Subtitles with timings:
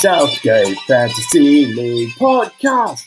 [0.00, 3.06] Southgate Fantasy League Podcast.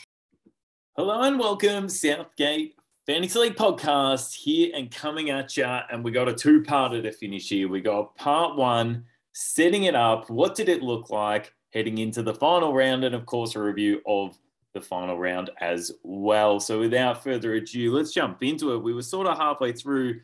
[0.96, 2.74] Hello and welcome, Southgate
[3.06, 5.64] Fantasy League Podcast here and coming at you.
[5.64, 7.68] And we got a two parter to finish here.
[7.68, 10.28] We got part one, setting it up.
[10.30, 13.04] What did it look like heading into the final round?
[13.04, 14.36] And of course, a review of
[14.74, 16.58] the final round as well.
[16.58, 18.82] So without further ado, let's jump into it.
[18.82, 20.22] We were sort of halfway through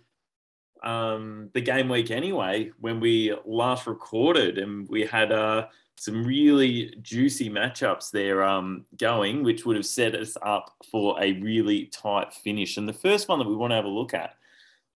[0.83, 6.95] um, the game week anyway when we last recorded, and we had uh, some really
[7.03, 12.33] juicy matchups there um, going, which would have set us up for a really tight
[12.33, 12.77] finish.
[12.77, 14.35] And the first one that we want to have a look at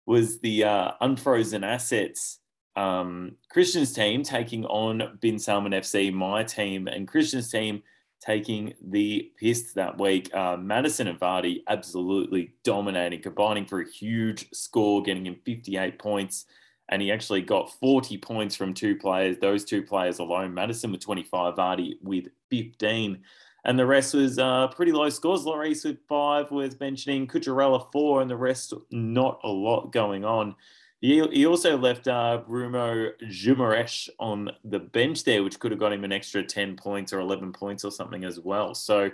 [0.06, 2.40] was the uh, unfrozen assets.
[2.76, 7.82] Um, Christian's team taking on Bin Salman FC, my team, and Christian's team
[8.22, 10.34] taking the piss that week.
[10.36, 16.46] Uh, Maddison and Vardy absolutely dominating, combining for a huge score, getting him 58 points.
[16.90, 20.54] And he actually got 40 points from two players, those two players alone.
[20.54, 23.20] Maddison with 25, Vardy with 15.
[23.66, 25.44] And the rest was uh, pretty low scores.
[25.44, 27.28] Lloris with five, worth mentioning.
[27.28, 30.56] Cucurella four, and the rest not a lot going on.
[31.02, 35.94] He, he also left uh, Bruno Guimaraes on the bench there, which could have got
[35.94, 38.76] him an extra 10 points or 11 points or something as well.
[38.76, 39.10] So,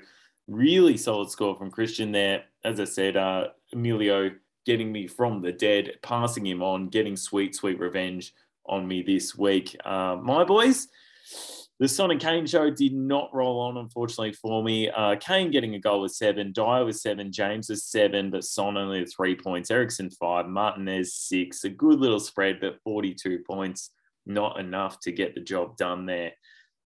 [0.47, 2.45] really solid score from Christian there.
[2.63, 4.31] As I said, uh, Emilio
[4.65, 8.33] getting me from the dead, passing him on, getting sweet, sweet revenge
[8.65, 9.75] on me this week.
[9.85, 10.87] Uh, my boys,
[11.79, 14.89] the Son and Kane show did not roll on, unfortunately, for me.
[14.89, 18.77] Uh, Kane getting a goal with seven, Dier with seven, James with seven, but Son
[18.77, 21.63] only with three points, Eriksen five, Martinez six.
[21.63, 23.91] A good little spread, but 42 points,
[24.25, 26.31] not enough to get the job done there.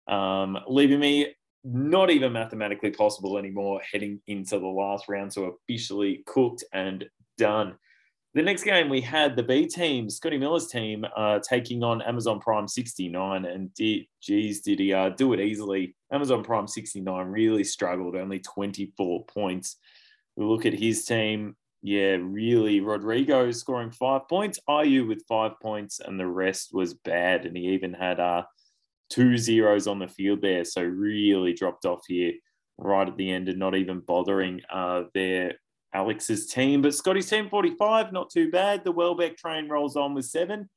[0.08, 1.34] Um, leaving me
[1.69, 5.34] not even mathematically possible anymore heading into the last round.
[5.34, 7.06] So officially cooked and
[7.38, 7.76] done.
[8.34, 12.40] The next game we had the B team, Scotty Miller's team, uh, taking on Amazon
[12.40, 13.46] Prime 69.
[13.46, 15.96] And did, geez, did he uh, do it easily?
[16.12, 19.78] Amazon Prime 69 really struggled, only 24 points.
[20.36, 21.56] We look at his team.
[21.81, 27.46] Yeah, really, Rodrigo scoring five points, IU with five points, and the rest was bad.
[27.46, 28.44] And he even had uh,
[29.09, 30.64] two zeros on the field there.
[30.64, 32.34] So really dropped off here
[32.78, 35.03] right at the end and not even bothering uh,
[35.97, 36.84] Alex's team.
[36.84, 38.84] But Scotty's team 45, not too bad.
[38.84, 40.69] The Welbeck train rolls on with seven.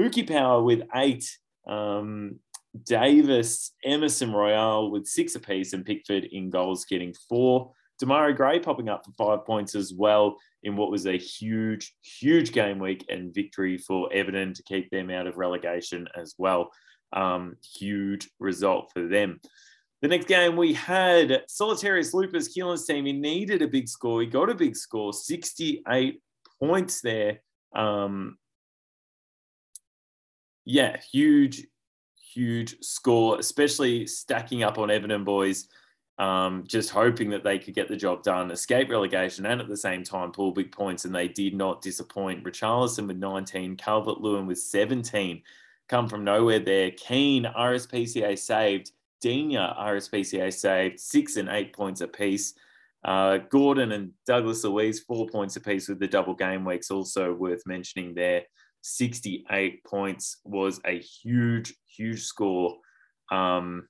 [0.00, 1.28] Hookie Power with eight.
[1.66, 2.38] Um,
[2.86, 7.72] Davis, Emerson Royal with six apiece, and Pickford in goals getting four.
[8.00, 12.52] Demarai Gray popping up for five points as well in what was a huge, huge
[12.52, 16.70] game week and victory for Everton to keep them out of relegation as well.
[17.12, 19.40] Um, huge result for them.
[20.02, 23.04] The next game we had Solitarius Lupus, Keelan's team.
[23.04, 24.22] He needed a big score.
[24.22, 26.22] He got a big score, 68
[26.58, 27.40] points there.
[27.74, 28.38] Um,
[30.64, 31.66] yeah, huge,
[32.32, 35.68] huge score, especially stacking up on Everton boys.
[36.18, 39.76] Um, just hoping that they could get the job done, escape relegation, and at the
[39.76, 41.04] same time pull big points.
[41.04, 42.44] And they did not disappoint.
[42.44, 45.42] Richarlison with 19, Calvert Lewin with 17,
[45.88, 46.90] come from nowhere there.
[46.90, 48.92] Keane, RSPCA saved.
[49.20, 52.54] Digne RSPCA saved six and eight points apiece.
[53.04, 57.62] Uh, Gordon and Douglas Luiz, four points apiece with the double game weeks, also worth
[57.66, 58.42] mentioning there.
[58.82, 62.76] 68 points was a huge, huge score.
[63.30, 63.88] Um,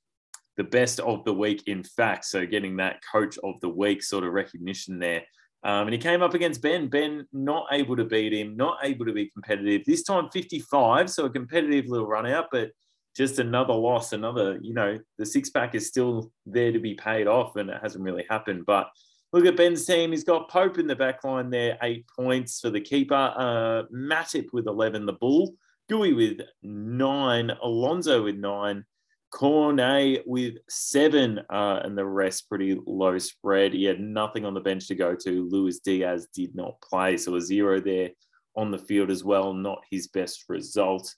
[0.56, 2.24] the best of the week, in fact.
[2.26, 5.22] So getting that coach of the week sort of recognition there.
[5.62, 6.88] Um, and he came up against Ben.
[6.88, 9.82] Ben not able to beat him, not able to be competitive.
[9.86, 12.70] This time 55, so a competitive little run out, but
[13.16, 17.26] just another loss, another, you know, the six pack is still there to be paid
[17.26, 18.64] off and it hasn't really happened.
[18.66, 18.88] But
[19.32, 20.12] look at Ben's team.
[20.12, 23.14] He's got Pope in the back line there, eight points for the keeper.
[23.36, 25.54] Uh, Matip with 11, the bull.
[25.90, 27.50] Guehi with nine.
[27.62, 28.84] Alonso with nine.
[29.32, 33.72] Cornet with seven, uh, and the rest pretty low spread.
[33.72, 35.48] He had nothing on the bench to go to.
[35.48, 38.10] Luis Diaz did not play, so a zero there
[38.56, 39.54] on the field as well.
[39.54, 41.14] Not his best result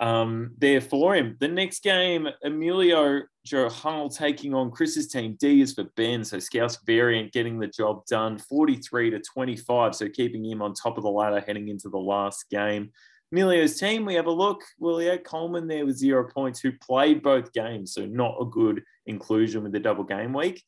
[0.00, 1.36] um, there for him.
[1.40, 5.36] The next game, Emilio Johal taking on Chris's team.
[5.38, 6.24] D is for Ben.
[6.24, 9.94] So Scouse variant getting the job done 43 to 25.
[9.94, 12.90] So keeping him on top of the ladder heading into the last game.
[13.30, 14.64] Emilio's team, we have a look.
[14.78, 17.92] Well, he Coleman there with zero points, who played both games.
[17.94, 20.64] So not a good inclusion with the double game week.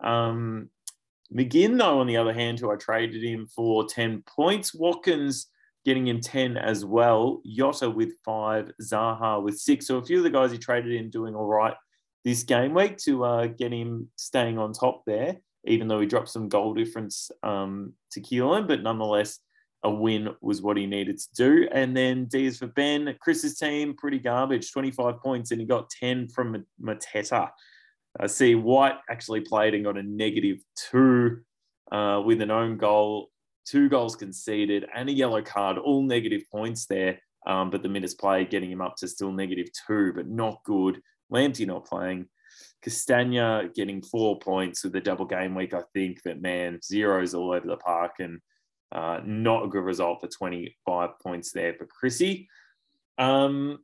[0.00, 0.70] Um,
[1.34, 4.72] McGinn, though, on the other hand, who I traded him for 10 points.
[4.72, 5.48] Watkins
[5.86, 7.40] getting him 10 as well.
[7.46, 9.86] Jota with five, Zaha with six.
[9.86, 11.74] So a few of the guys he traded in doing all right
[12.24, 16.28] this game week to uh, get him staying on top there, even though he dropped
[16.28, 18.66] some goal difference um, to Keelan.
[18.66, 19.38] But nonetheless,
[19.84, 21.68] a win was what he needed to do.
[21.70, 23.14] And then D is for Ben.
[23.20, 27.50] Chris's team, pretty garbage, 25 points, and he got 10 from Mateta.
[28.18, 30.58] I see White actually played and got a negative
[30.90, 31.42] two
[31.92, 33.28] uh, with an own goal,
[33.66, 37.20] two goals conceded, and a yellow card, all negative points there.
[37.46, 41.00] Um, but the minutes played getting him up to still negative two, but not good.
[41.32, 42.26] Lamptey not playing.
[42.82, 47.52] Castagna getting four points with the double game week, I think, but man, zeros all
[47.52, 48.40] over the park and
[48.92, 52.48] uh, not a good result for 25 points there for Chrissy.
[53.18, 53.78] Um,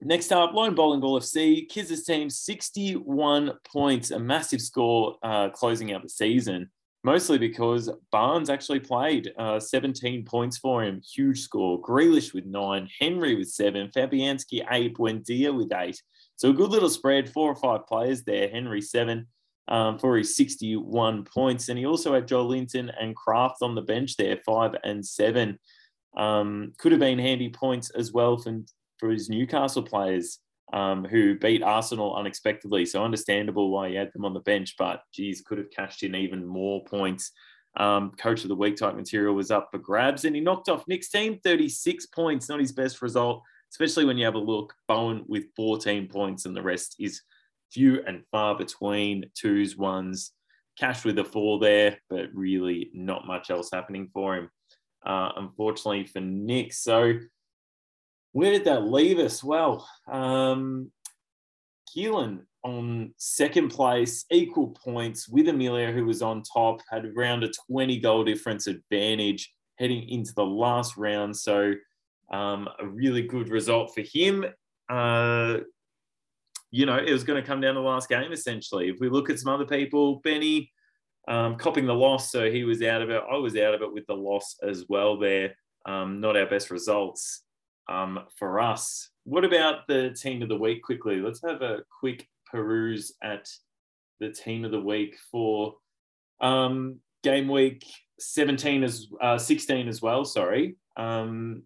[0.00, 5.92] next up, Lone Bowling Ball FC, Kids' team, 61 points, a massive score uh, closing
[5.92, 6.70] out the season
[7.04, 11.00] mostly because Barnes actually played uh, 17 points for him.
[11.14, 11.80] Huge score.
[11.80, 16.00] Grealish with nine, Henry with seven, Fabianski eight, Buendia with eight.
[16.36, 18.48] So a good little spread, four or five players there.
[18.48, 19.26] Henry seven
[19.68, 21.68] um, for his 61 points.
[21.68, 25.58] And he also had Joelinton and Krafth on the bench there, five and seven.
[26.16, 28.60] Um, could have been handy points as well for,
[28.98, 30.38] for his Newcastle players
[30.72, 32.86] um, who beat Arsenal unexpectedly.
[32.86, 36.14] So understandable why he had them on the bench, but geez, could have cashed in
[36.14, 37.32] even more points.
[37.76, 40.86] Um, coach of the week type material was up for grabs, and he knocked off
[40.88, 42.48] Nick's team 36 points.
[42.48, 44.74] Not his best result, especially when you have a look.
[44.88, 47.22] Bowen with 14 points, and the rest is
[47.72, 50.32] few and far between twos, ones.
[50.78, 54.50] Cash with a four there, but really not much else happening for him,
[55.04, 56.72] uh, unfortunately for Nick.
[56.72, 57.14] So
[58.32, 59.44] where did that leave us?
[59.44, 60.90] Well, um,
[61.94, 67.50] Keelan on second place, equal points with Amelia, who was on top, had around a
[67.70, 71.36] 20 goal difference advantage heading into the last round.
[71.36, 71.72] So,
[72.32, 74.44] um, a really good result for him.
[74.88, 75.58] Uh,
[76.70, 78.88] you know, it was going to come down to the last game essentially.
[78.88, 80.72] If we look at some other people, Benny
[81.28, 83.22] um, copping the loss, so he was out of it.
[83.30, 85.54] I was out of it with the loss as well there.
[85.84, 87.42] Um, not our best results
[87.88, 89.10] um, for us.
[89.24, 91.20] What about the team of the week quickly?
[91.20, 93.48] Let's have a quick peruse at
[94.20, 95.74] the team of the week for
[96.40, 97.84] um, game week
[98.18, 100.24] 17 as uh, 16 as well.
[100.24, 100.76] Sorry.
[100.96, 101.62] Um,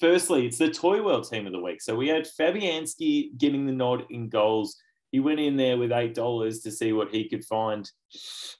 [0.00, 1.82] firstly, it's the Toy World team of the week.
[1.82, 4.76] So we had Fabianski getting the nod in goals.
[5.10, 7.90] He went in there with eight dollars to see what he could find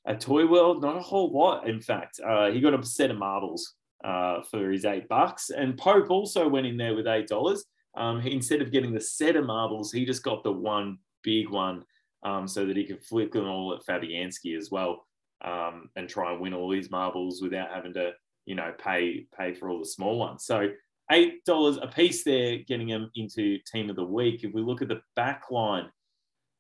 [0.07, 0.83] at Toy World.
[0.83, 2.21] Not a whole lot, in fact.
[2.27, 3.75] Uh, he got a set of marbles
[4.05, 5.51] uh, for his eight bucks.
[5.51, 7.65] And Pope also went in there with eight dollars.
[7.97, 11.85] Um, instead of getting the set of marbles, he just got the one big one
[12.23, 15.05] um, so that he could flip them all at Fabianski as well
[15.45, 18.13] um, and try and win all these marbles without having to,
[18.47, 20.45] you know, pay pay for all the small ones.
[20.45, 20.69] So
[21.11, 24.45] eight dollars a piece there, getting him into team of the week.
[24.45, 25.89] If we look at the back line,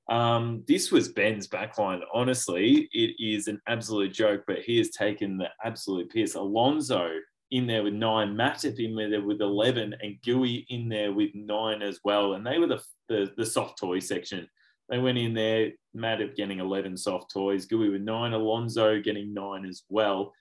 [0.09, 2.01] um, this was Ben's backline.
[2.15, 6.35] Honestly, it is an absolute joke, but he has taken the absolute piss.
[6.35, 7.11] Alonso
[7.51, 11.83] in there with nine, Matip in there with 11, and Guehi in there with nine
[11.83, 12.35] as well.
[12.35, 14.49] And they were the, the, the soft toy section.
[14.89, 19.67] They went in there, Matip getting 11 soft toys, Guehi with nine, Alonso getting nine
[19.67, 20.33] as well.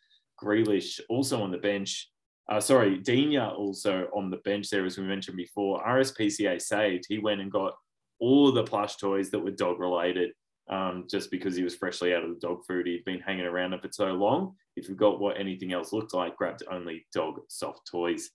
[0.41, 2.09] Grealish also on the bench.
[2.49, 5.83] Uh, sorry, Digne also on the bench there, as we mentioned before.
[5.85, 7.05] RSPCA saved.
[7.09, 7.73] He went and got
[8.19, 10.31] all of the plush toys that were dog related
[10.69, 12.87] um, just because he was freshly out of the dog food.
[12.87, 14.55] He'd been hanging around it for so long.
[14.75, 18.29] He forgot what anything else looked like, grabbed only dog soft toys.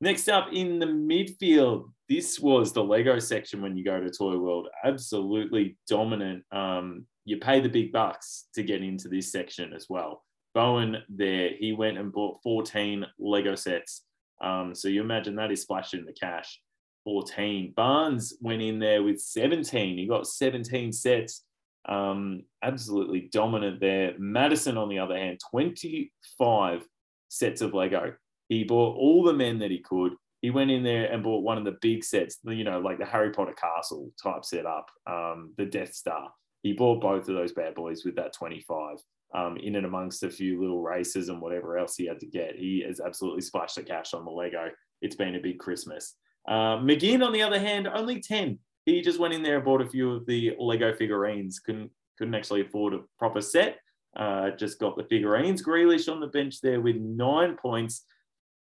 [0.00, 4.36] Next up in the midfield, this was the Lego section when you go to Toy
[4.36, 4.68] World.
[4.84, 6.44] Absolutely dominant.
[6.52, 10.22] Um, you pay the big bucks to get into this section as well.
[10.52, 14.02] Bowen there, he went and bought 14 Lego sets.
[14.42, 16.60] Um, so you imagine that is splashed in the cash.
[17.04, 17.72] 14.
[17.76, 19.98] Barnes went in there with 17.
[19.98, 21.44] He got 17 sets.
[21.86, 24.14] Um, absolutely dominant there.
[24.18, 26.86] Maddison, on the other hand, 25
[27.28, 28.14] sets of Lego.
[28.48, 30.14] He bought all the men that he could.
[30.40, 33.06] He went in there and bought one of the big sets, you know, like the
[33.06, 36.30] Harry Potter castle type setup, um, the Death Star.
[36.62, 38.98] He bought both of those bad boys with that 25
[39.34, 42.56] um, in and amongst a few little races and whatever else he had to get.
[42.56, 44.68] He has absolutely splashed the cash on the Lego.
[45.02, 46.14] It's been a big Christmas.
[46.46, 48.58] Uh, McGinn, on the other hand, only 10.
[48.84, 51.58] He just went in there and bought a few of the Lego figurines.
[51.58, 53.78] Couldn't couldn't actually afford a proper set.
[54.16, 55.62] Uh, just got the figurines.
[55.64, 58.04] Grealish on the bench there with nine points.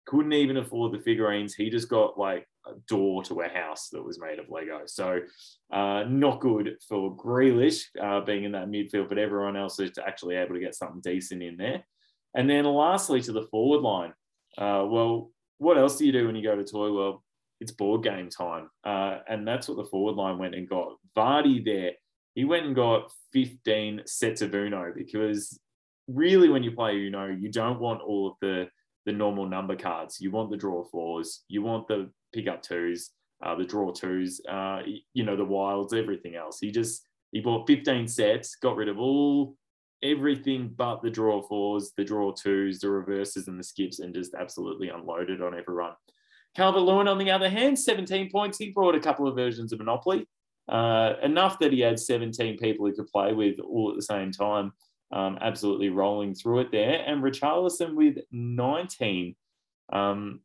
[0.06, 1.54] Couldn't even afford the figurines.
[1.54, 4.82] He just got like a door to a house that was made of Lego.
[4.86, 5.20] So
[5.74, 10.36] uh, not good for Grealish uh, being in that midfield, but everyone else is actually
[10.36, 11.84] able to get something decent in there.
[12.34, 14.14] And then lastly to the forward line.
[14.58, 17.22] Uh, well, what else do you do when you go to Toy World?
[17.62, 18.70] It's board game time.
[18.84, 20.96] Uh, and that's what the forward line went and got.
[21.16, 21.92] Vardy there,
[22.36, 25.58] he went and got 15 sets of Uno because
[26.08, 28.68] really when you play Uno, you don't want all of the
[29.08, 30.22] the normal number cards.
[30.22, 33.10] You want the draw fours, you want the pick up twos,
[33.44, 34.82] uh, the draw twos, uh,
[35.14, 36.60] you know, the wilds, everything else.
[36.60, 39.56] He just he bought 15 sets, got rid of all
[40.04, 44.34] everything but the draw fours, the draw twos, the reverses, and the skips, and just
[44.34, 45.94] absolutely unloaded on everyone.
[46.56, 48.58] Calvert Lewin, on the other hand, 17 points.
[48.58, 50.28] He brought a couple of versions of Monopoly,
[50.68, 54.32] uh, enough that he had 17 people he could play with all at the same
[54.32, 54.74] time.
[55.14, 57.04] Um, absolutely rolling through it there.
[57.06, 59.36] And Richarlison with 19.
[59.92, 60.40] Um,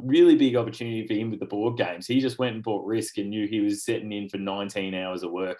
[0.00, 2.06] really big opportunity for him with the board games.
[2.06, 5.22] He just went and bought risk and knew he was setting in for 19 hours
[5.22, 5.58] of work.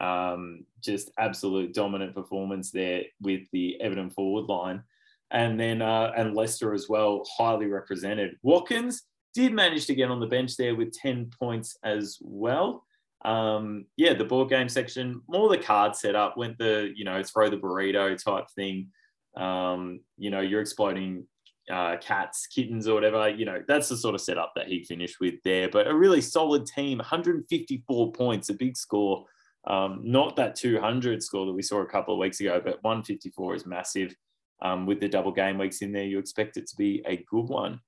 [0.00, 4.82] Um, just absolute dominant performance there with the Everton forward line.
[5.30, 8.36] And then, uh, and Leicester as well, highly represented.
[8.42, 9.02] Watkins
[9.34, 12.84] did manage to get on the bench there with 10 points as well.
[13.24, 17.48] Um, yeah, the board game section, more the card setup, went the, you know, throw
[17.48, 18.88] the burrito type thing.
[19.36, 21.26] Um, you know, you're exploding
[21.70, 23.28] uh, cats, kittens, or whatever.
[23.28, 25.68] You know, that's the sort of setup that he finished with there.
[25.68, 29.24] But a really solid team, 154 points, a big score.
[29.66, 33.54] Um, not that 200 score that we saw a couple of weeks ago, but 154
[33.54, 34.14] is massive.
[34.62, 37.48] Um, with the double game weeks in there, you expect it to be a good
[37.48, 37.80] one.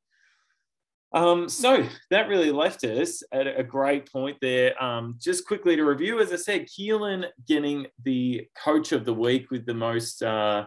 [1.16, 4.80] Um, so that really left us at a great point there.
[4.82, 9.50] Um, just quickly to review, as I said, Keelan getting the coach of the week
[9.50, 10.66] with the most, uh,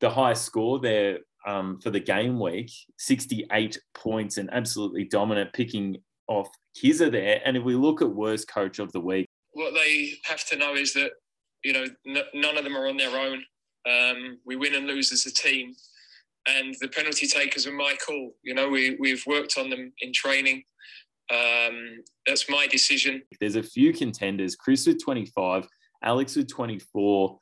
[0.00, 5.98] the highest score there um, for the game week, 68 points and absolutely dominant, picking
[6.28, 7.42] off Kizza there.
[7.44, 10.74] And if we look at worst coach of the week, what they have to know
[10.74, 11.10] is that
[11.62, 13.44] you know n- none of them are on their own.
[13.86, 15.74] Um, we win and lose as a team,
[16.46, 18.32] and the penalty takers are my call.
[18.42, 20.64] You know, we we've worked on them in training.
[21.30, 23.22] Um, that's my decision.
[23.40, 24.56] There's a few contenders.
[24.56, 25.66] Chris with 25,
[26.02, 27.38] Alex with 24.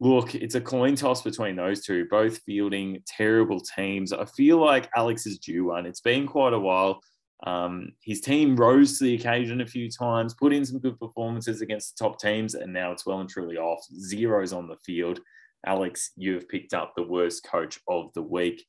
[0.00, 4.12] Look, it's a coin toss between those two, both fielding terrible teams.
[4.12, 5.86] I feel like Alex is due one.
[5.86, 7.00] It's been quite a while.
[7.46, 11.60] Um, his team rose to the occasion a few times, put in some good performances
[11.60, 13.84] against the top teams, and now it's well and truly off.
[13.92, 15.20] Zeros on the field.
[15.66, 18.64] Alex, you have picked up the worst coach of the week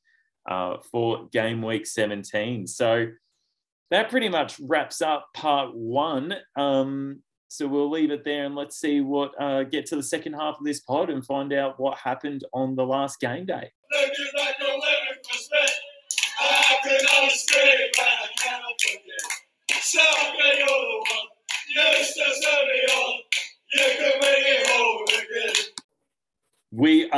[0.50, 2.66] uh, for game week 17.
[2.66, 3.08] So
[3.90, 6.34] that pretty much wraps up part one.
[6.56, 10.32] Um, so we'll leave it there and let's see what uh, get to the second
[10.34, 13.70] half of this pod and find out what happened on the last game day.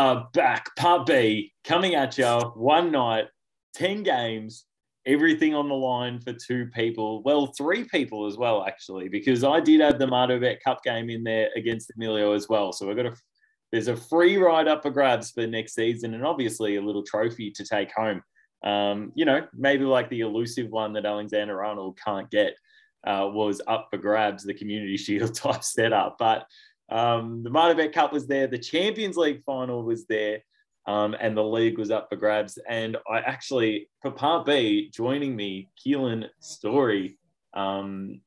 [0.09, 2.25] Are back, part B, coming at you
[2.55, 3.27] one night,
[3.75, 4.65] 10 games,
[5.05, 7.23] everything on the line for two people.
[7.25, 11.25] Well, three people as well, actually, because I did have the Martobet Cup game in
[11.25, 12.73] there against Emilio as well.
[12.73, 13.15] So we've got a
[13.71, 17.51] there's a free ride up for grabs for next season, and obviously a little trophy
[17.51, 18.23] to take home.
[18.65, 22.55] Um, you know, maybe like the elusive one that Alexander Arnold can't get
[23.07, 26.17] uh, was up for grabs, the Community Shield type setup.
[26.19, 26.47] But
[26.91, 30.43] um, the Martobet Cup was there, the Champions League final was there,
[30.87, 32.59] um, and the league was up for grabs.
[32.69, 37.19] And I actually, for Part B, joining me, Keelan Story,
[37.55, 38.21] um,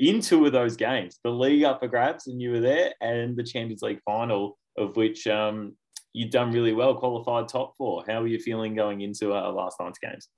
[0.00, 3.36] in two of those games, the league up for grabs, and you were there, and
[3.36, 5.76] the Champions League final, of which um,
[6.12, 8.02] you've done really well, qualified top four.
[8.08, 10.28] How are you feeling going into uh, last night's games?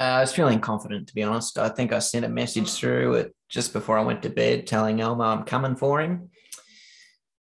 [0.00, 1.58] Uh, I was feeling confident, to be honest.
[1.58, 5.00] I think I sent a message through it just before I went to bed, telling
[5.00, 6.30] Elmo I'm coming for him.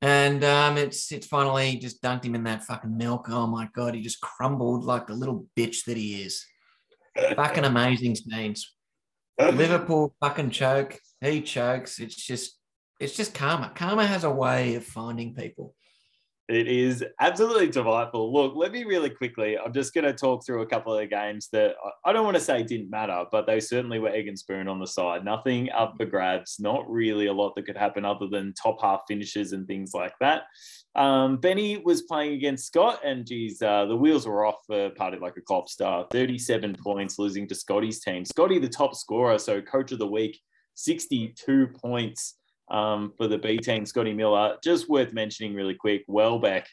[0.02, 3.26] And um, it's it's finally just dunked him in that fucking milk.
[3.28, 6.45] Oh my god, he just crumbled like the little bitch that he is.
[7.37, 8.75] fucking amazing scenes.
[9.38, 10.99] Liverpool fucking choke.
[11.21, 11.99] He chokes.
[11.99, 12.59] It's just
[12.99, 13.73] it's just karma.
[13.75, 15.75] Karma has a way of finding people.
[16.50, 18.33] It is absolutely delightful.
[18.33, 21.07] Look, let me really quickly, I'm just going to talk through a couple of the
[21.07, 24.37] games that I don't want to say didn't matter, but they certainly were egg and
[24.37, 25.25] spoon on the side.
[25.25, 29.02] Nothing up for grabs, not really a lot that could happen other than top half
[29.07, 30.42] finishes and things like that.
[30.97, 35.19] Um, Benny was playing against Scott, and geez, uh, the wheels were off for party
[35.19, 36.09] like a cop star.
[36.11, 38.25] 37 points, losing to Scotty's team.
[38.25, 40.37] Scotty, the top scorer, so coach of the week,
[40.75, 42.40] 62 points
[42.71, 44.57] um, for the B team, Scotty Miller.
[44.62, 46.67] Just worth mentioning really quick, Welbeck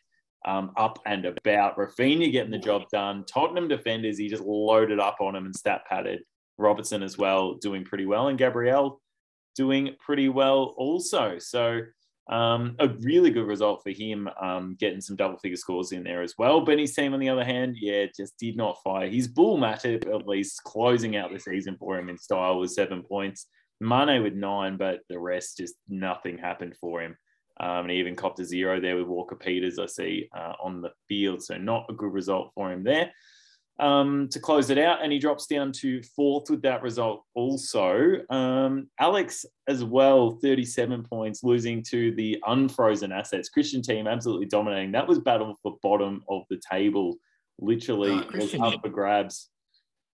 [0.46, 1.78] um, up and about.
[1.78, 3.26] Raphinha getting the job done.
[3.26, 6.22] Tottenham defenders, he just loaded up on him and stat padded.
[6.58, 8.30] Robertson as well, doing pretty well.
[8.30, 9.02] And Gabriel
[9.56, 11.38] doing pretty well also.
[11.40, 11.82] So
[12.30, 16.22] um, a really good result for him, um, getting some double figure scores in there
[16.22, 16.62] as well.
[16.62, 19.10] Benny's team, on the other hand, yeah, just did not fire.
[19.10, 23.04] His bull Matip, at least closing out the season for him in style, was seven
[23.04, 23.48] points.
[23.80, 27.18] Mane with nine, but the rest just nothing happened for him.
[27.60, 30.82] Um, and he even copped a zero there with Walker Peters, I see, uh, on
[30.82, 31.42] the field.
[31.42, 33.12] So not a good result for him there.
[33.80, 37.24] um, to close it out, and he drops down to fourth with that result.
[37.36, 43.50] Also, um, Alex as well, 37 points, losing to the unfrozen assets.
[43.50, 44.92] Christian team absolutely dominating.
[44.94, 47.18] That was battle for bottom of the table,
[47.60, 49.50] literally Oh, was up for grabs.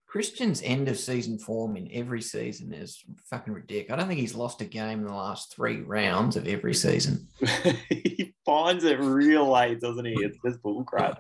[0.10, 3.94] Christian's end of season form in every season is fucking ridiculous.
[3.94, 7.28] I don't think he's lost a game in the last three rounds of every season.
[7.90, 10.14] he finds it real late, doesn't he?
[10.14, 11.18] It's just bullcrap.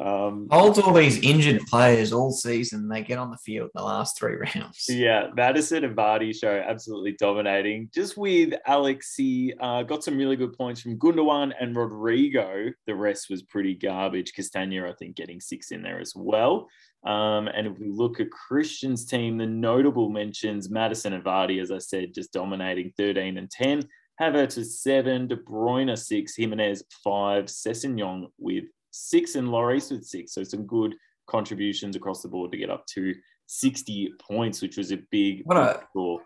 [0.00, 2.88] Um, Holds all these injured players all season.
[2.88, 4.86] They get on the field in the last three rounds.
[4.88, 7.90] Yeah, Maddison and Vardy show absolutely dominating.
[7.92, 12.72] Just with Alexi, uh, got some really good points from Gundogan and Rodrigo.
[12.86, 14.32] The rest was pretty garbage.
[14.32, 16.68] Castagna, I think, getting six in there as well.
[17.04, 21.70] Um, and if we look at Christian's team, the notable mentions Maddison and Vardy, as
[21.70, 23.88] I said, just dominating 13 and 10.
[24.20, 30.34] Havertz with seven, De Bruyne six, Jimenez five, Sessegnon with six, and Lloris with six.
[30.34, 30.94] So some good
[31.26, 33.14] contributions across the board to get up to
[33.46, 36.20] 60 points, which was a big, What a- big score.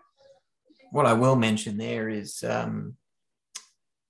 [0.91, 2.97] What I will mention there is um,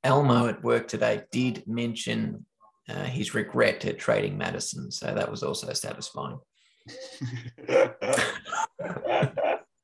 [0.03, 2.45] Elmo at work today did mention
[2.89, 4.91] uh, his regret at trading Maddison.
[4.91, 6.39] So that was also satisfying.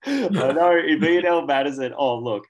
[0.06, 2.46] I know if me and El Madison, oh look,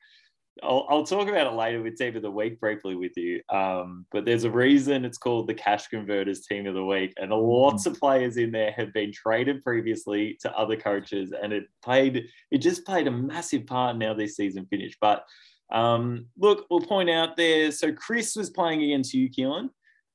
[0.64, 3.42] I'll, I'll talk about it later with team of the week briefly with you.
[3.50, 7.32] Um, but there's a reason it's called the cash converters team of the week, and
[7.32, 12.26] lots of players in there have been traded previously to other coaches, and it played
[12.52, 14.98] it just played a massive part now this season finished.
[15.02, 15.26] But
[15.72, 17.72] um, look, we'll point out there.
[17.72, 19.70] So Chris was playing against you, Keelan.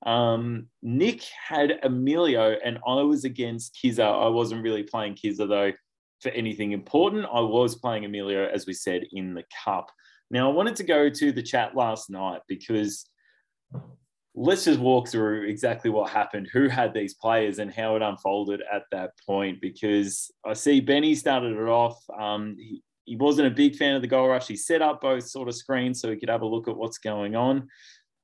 [0.06, 4.04] Um, Nick had Emilio, and I was against Kizza.
[4.04, 5.72] I wasn't really playing Kizza though
[6.22, 7.26] for anything important.
[7.26, 9.90] I was playing Emilio, as we said, in the cup.
[10.30, 13.04] Now, I wanted to go to the chat last night because
[14.34, 18.62] let's just walk through exactly what happened, who had these players, and how it unfolded
[18.72, 19.60] at that point.
[19.60, 21.98] Because I see Benny started it off.
[22.16, 24.48] Um, he, he wasn't a big fan of the goal rush.
[24.48, 26.98] He set up both sort of screens so he could have a look at what's
[26.98, 27.68] going on.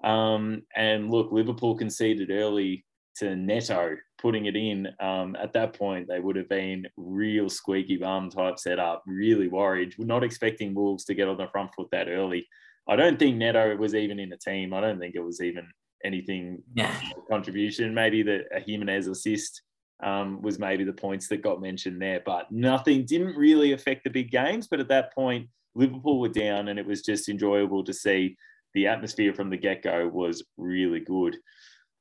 [0.02, 2.84] Um, and look, Liverpool conceded early
[3.16, 4.88] to Neto putting it in.
[5.00, 9.94] Um, at that point, they would have been real squeaky bum type setup, really worried.
[9.98, 12.46] We're not expecting Wolves to get on the front foot that early.
[12.88, 14.72] I don't think Neto was even in the team.
[14.74, 15.68] I don't think it was even
[16.04, 16.94] anything Yeah.
[17.28, 17.94] contribution.
[17.94, 19.62] Maybe the a Jimenez assist
[20.02, 24.10] um, was maybe the points that got mentioned there, but nothing didn't really affect the
[24.10, 24.66] big games.
[24.66, 28.36] But at that point, Liverpool were down, and it was just enjoyable to see
[28.74, 31.36] the atmosphere from the get go was really good.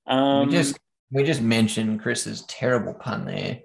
[0.07, 0.79] Um, we just
[1.11, 3.59] we just mentioned Chris's terrible pun there.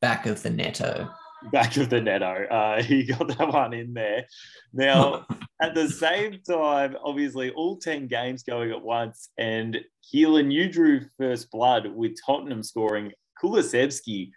[0.00, 1.08] Back of the netto.
[1.50, 2.46] back of the Neto.
[2.50, 4.26] Uh, he got that one in there.
[4.72, 5.26] Now,
[5.62, 9.30] at the same time, obviously, all 10 games going at once.
[9.38, 9.80] And
[10.12, 13.12] Keelan, you drew first blood with Tottenham scoring.
[13.42, 14.30] Kulusevski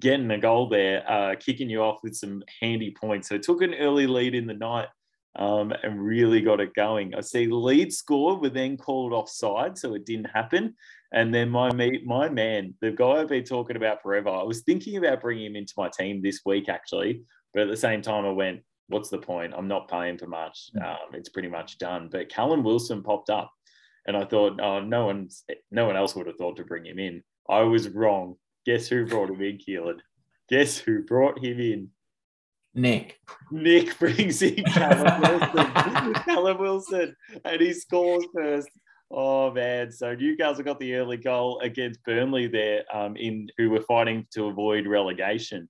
[0.00, 3.28] getting a goal there, uh, kicking you off with some handy points.
[3.28, 4.88] So took an early lead in the night
[5.38, 7.14] um, and really got it going.
[7.14, 10.74] I see lead scored, were then called offside, so it didn't happen.
[11.12, 11.70] And then my
[12.04, 15.56] my man, the guy I've been talking about forever, I was thinking about bringing him
[15.56, 17.22] into my team this week actually,
[17.54, 19.54] but at the same time I went, what's the point?
[19.56, 20.70] I'm not paying for much.
[20.82, 22.08] Um, it's pretty much done.
[22.10, 23.50] But Callum Wilson popped up,
[24.06, 26.98] and I thought, oh, no one's no one else would have thought to bring him
[26.98, 27.22] in.
[27.48, 28.36] I was wrong.
[28.64, 30.00] Guess who brought him in, Keelan?
[30.48, 31.90] Guess who brought him in?
[32.76, 33.18] Nick.
[33.50, 36.14] Nick brings in Callum Wilson.
[36.24, 38.68] Callum Wilson, and he scores first.
[39.10, 39.90] Oh man!
[39.90, 44.46] So Newcastle got the early goal against Burnley there, um, in who were fighting to
[44.46, 45.68] avoid relegation.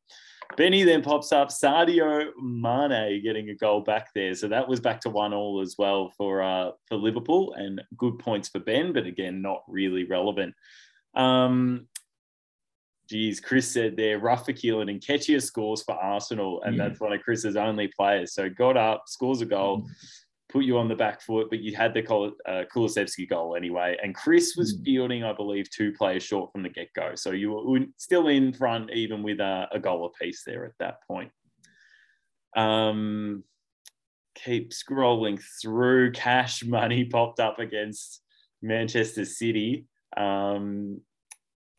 [0.57, 1.49] Benny then pops up.
[1.49, 5.77] Sadio Mane getting a goal back there, so that was back to one all as
[5.79, 10.55] well for uh, for Liverpool, and good points for Ben, but again not really relevant.
[11.15, 11.87] Um,
[13.09, 16.89] geez, Chris said there, rough for Keelan and Nketiah scores for Arsenal, and Yeah.
[16.89, 18.33] that's one of Chris's only players.
[18.35, 19.89] So got up, scores a goal,
[20.49, 23.97] put you on the back foot, but you had the uh, Kulusevski goal anyway.
[24.03, 24.85] And Chris was Mm.
[24.85, 27.15] fielding, I believe, two players short from the get go.
[27.15, 31.03] So you were still in front, even with a, a goal apiece there at that
[31.07, 31.33] point.
[32.57, 33.45] Um,
[34.35, 36.13] keep scrolling through.
[36.13, 38.23] Cash money popped up against
[38.63, 39.87] Manchester City.
[40.17, 41.01] Um,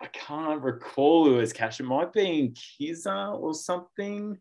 [0.02, 1.80] I can't recall who was cash.
[1.80, 4.38] It might be in Kizza or something.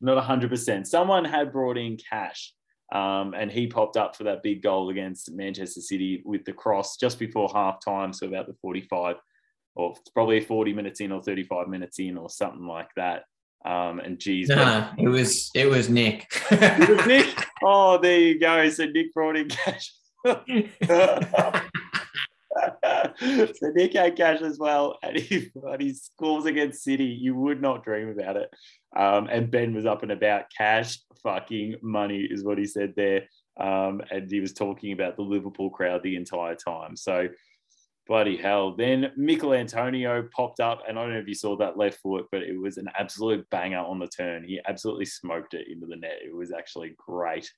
[0.00, 0.86] Not 100%.
[0.86, 2.52] Someone had brought in cash
[2.92, 6.96] um, and he popped up for that big goal against Manchester City with the cross
[6.96, 8.12] just before half time.
[8.12, 9.16] So about the 45
[9.76, 13.24] or it's probably 40 minutes in or 35 minutes in or something like that.
[13.64, 16.26] Um, and geez, No, it was it was Nick.
[16.50, 17.44] it was Nick.
[17.62, 18.68] Oh, there you go.
[18.70, 19.92] So Nick brought in cash.
[23.20, 27.04] so Nick had cash as well, and he, but he scores against City.
[27.04, 28.50] You would not dream about it.
[28.96, 30.44] Um, and Ben was up and about.
[30.56, 33.28] Cash fucking money is what he said there.
[33.58, 36.96] Um, and he was talking about the Liverpool crowd the entire time.
[36.96, 37.28] So
[38.06, 38.74] bloody hell.
[38.74, 42.26] Then Michael Antonio popped up, and I don't know if you saw that left foot,
[42.32, 44.44] but it was an absolute banger on the turn.
[44.44, 46.18] He absolutely smoked it into the net.
[46.24, 47.50] It was actually great.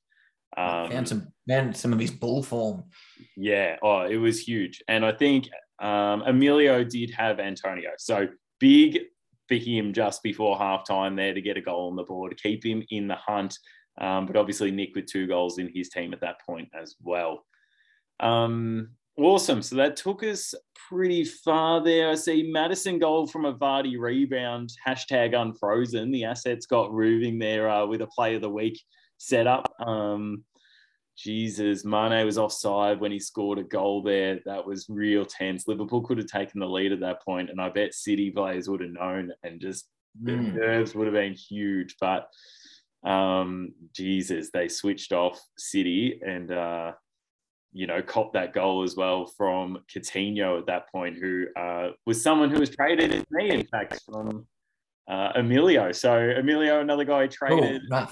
[0.56, 2.84] Um, found some found some of his bull form.
[3.36, 5.48] Yeah, oh, it was huge, and I think
[5.80, 9.00] um, Emilio did have Antonio, so big
[9.48, 12.84] for him just before halftime there to get a goal on the board, keep him
[12.90, 13.58] in the hunt.
[14.00, 17.44] Um, but obviously Nick with two goals in his team at that point as well.
[18.20, 19.60] Um, awesome.
[19.60, 20.54] So that took us
[20.88, 22.10] pretty far there.
[22.10, 24.70] I see Maddison goal from a Vardy rebound.
[24.86, 26.12] Hashtag unfrozen.
[26.12, 28.80] The assets got moving there uh, with a play of the week
[29.20, 29.72] setup.
[29.78, 30.44] Um,
[31.16, 34.40] Jesus, Mane was offside when he scored a goal there.
[34.46, 35.68] That was real tense.
[35.68, 38.80] Liverpool could have taken the lead at that point, and I bet City players would
[38.80, 39.86] have known, and just
[40.20, 40.54] the mm.
[40.54, 41.96] nerves would have been huge.
[42.00, 42.28] But
[43.04, 46.92] um, Jesus, they switched off City and uh,
[47.72, 52.22] you know copped that goal as well from Coutinho at that point, who uh, was
[52.22, 54.46] someone who was traded as me, in fact, from
[55.10, 55.92] uh, Emilio.
[55.92, 58.06] So Emilio, another guy traded, Ooh,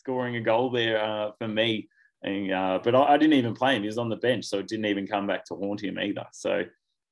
[0.00, 1.88] scoring a goal there uh, for me.
[2.22, 3.82] And, uh, but I, I, didn't even play him.
[3.82, 6.26] He was on the bench, so it didn't even come back to haunt him either.
[6.32, 6.64] So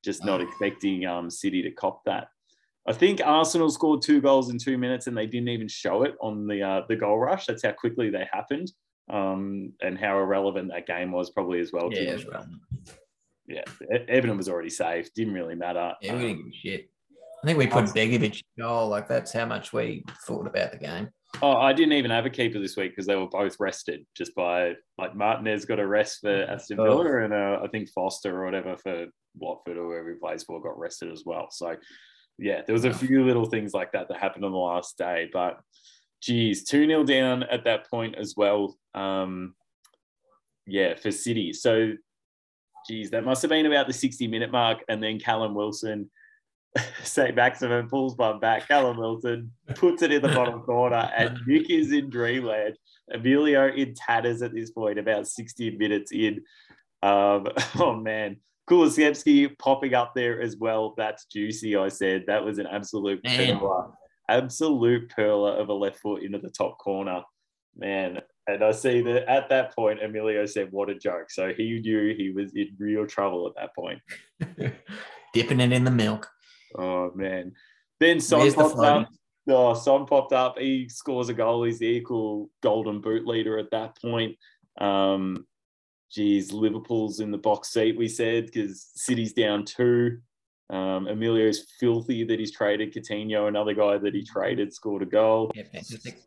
[0.05, 2.29] just not expecting um, City to cop that.
[2.87, 6.15] I think Arsenal scored two goals in two minutes, and they didn't even show it
[6.21, 7.47] on the uh, the goal rush.
[7.47, 8.73] That's how quickly they happened,
[9.11, 11.91] um, and how irrelevant that game was probably as well.
[11.93, 12.47] Yeah, as well.
[13.47, 13.65] Yeah,
[14.09, 15.13] Everton was already safe.
[15.13, 15.95] Didn't really matter.
[16.01, 16.91] Yeah, we didn't give shit.
[17.43, 18.89] I think we put Begovic goal.
[18.89, 21.09] Like that's how much we thought about the game.
[21.43, 24.35] Oh, I didn't even have a keeper this week because they were both rested just
[24.35, 27.25] by like Martinez got a rest for Aston Villa oh.
[27.25, 30.79] and uh, I think Foster or whatever for Watford or whoever he plays for got
[30.79, 31.49] rested as well.
[31.51, 31.77] So
[32.39, 35.29] yeah, there was a few little things like that that happened on the last day,
[35.33, 35.61] but
[36.23, 38.77] geez, 2 0 down at that point as well.
[38.95, 39.55] Um,
[40.67, 41.53] yeah, for City.
[41.53, 41.93] So,
[42.89, 44.79] geez, that must have been about the 60 minute mark.
[44.89, 46.11] And then Callum Wilson
[47.03, 47.35] St.
[47.35, 48.69] Maximin pulls one back.
[48.69, 52.77] Callum Wilson puts it in the bottom corner, and Nick is in dreamland.
[53.13, 56.43] Emilio in tatters at this point, about 60 minutes in.
[57.03, 57.47] Um,
[57.79, 58.37] oh man,
[58.69, 60.95] Kulusevski popping up there as well.
[60.97, 61.77] That's juicy.
[61.77, 63.93] I said that was an absolute perler,
[64.29, 67.23] absolute perler of a left foot into the top corner,
[67.77, 68.21] man.
[68.47, 72.15] And I see that at that point, Emilio said, "What a joke!" So he knew
[72.15, 74.01] he was in real trouble at that point.
[75.35, 76.31] Dipping it in the milk.
[76.77, 77.53] Oh man.
[78.01, 79.09] Then Son popped up.
[79.49, 80.59] Oh, Son popped up.
[80.59, 81.65] He scores a goal.
[81.65, 84.37] He's the equal golden boot leader at that point.
[84.81, 85.47] Um,
[86.13, 90.19] geez, Liverpool's in the box seat, we said, because City's down two.
[90.71, 92.93] Um, Emilio's filthy that he's traded.
[92.93, 95.51] Coutinho, another guy that he traded, scored a goal.
[95.55, 96.19] Yeah, fantastic.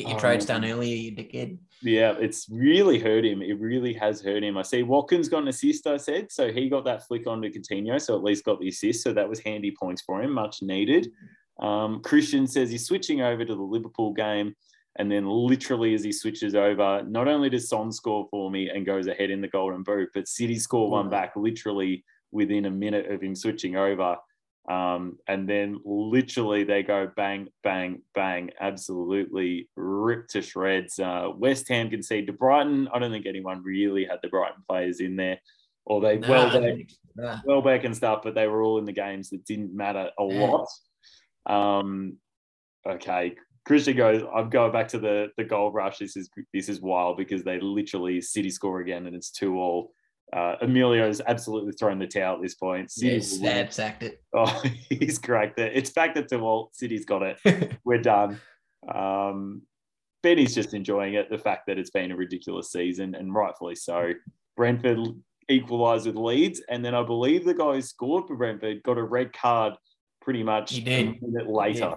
[0.00, 1.58] Get your um, trades done earlier, you dickhead.
[1.82, 3.42] Yeah, it's really hurt him.
[3.42, 4.56] It really has hurt him.
[4.56, 6.32] I see Watkins got an assist, I said.
[6.32, 9.02] So he got that flick onto Coutinho, so at least got the assist.
[9.02, 11.10] So that was handy points for him, much needed.
[11.60, 14.54] Um, Christian says he's switching over to the Liverpool game.
[14.96, 18.86] And then literally as he switches over, not only does Son score for me and
[18.86, 23.10] goes ahead in the golden boot, but City score one back literally within a minute
[23.10, 24.16] of him switching over.
[24.70, 31.00] Um, and then literally they go bang, bang, bang, absolutely ripped to shreds.
[31.00, 32.86] Uh, West Ham concede to Brighton.
[32.94, 35.40] I don't think anyone really had the Brighton players in there,
[35.86, 37.36] or they Welbeck, no.
[37.44, 40.46] Welbeck and stuff, but they were all in the games that didn't matter a yeah.
[40.46, 40.68] lot.
[41.46, 42.18] Um,
[42.88, 43.34] okay,
[43.66, 45.98] Christian goes, I'm going back to the the goal rush.
[45.98, 49.90] This is this is wild because they literally City score again and it's two all.
[50.32, 52.90] Uh, Emilio's absolutely thrown the towel at this point.
[52.90, 54.22] City's sad sacked it.
[54.32, 55.72] Oh, he's cracked it.
[55.74, 56.70] It's back to two all.
[56.72, 57.78] City's got it.
[57.84, 58.40] We're done.
[58.92, 59.62] Um,
[60.22, 61.30] Benny's just enjoying it.
[61.30, 64.12] The fact that it's been a ridiculous season and rightfully so.
[64.56, 64.98] Brentford
[65.48, 69.02] equalised with Leeds, and then I believe the guy who scored for Brentford got a
[69.02, 69.74] red card
[70.20, 71.08] pretty much he did.
[71.08, 71.96] a minute later.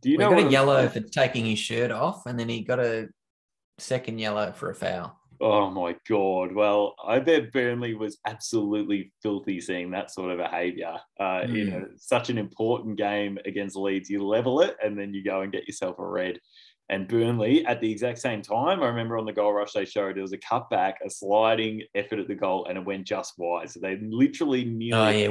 [0.00, 0.30] Do you know?
[0.34, 3.08] He got a yellow for taking his shirt off, and then he got a
[3.78, 5.18] second yellow for a foul.
[5.42, 6.52] Oh my god!
[6.54, 10.94] Well, I bet Burnley was absolutely filthy seeing that sort of behaviour.
[11.18, 11.52] Uh, mm.
[11.52, 15.40] You know, such an important game against Leeds, you level it, and then you go
[15.40, 16.38] and get yourself a red.
[16.88, 20.16] And Burnley, at the exact same time, I remember on the goal rush they showed
[20.16, 23.70] it was a cutback, a sliding effort at the goal, and it went just wide.
[23.70, 25.00] So they literally nearly.
[25.00, 25.28] Oh yeah,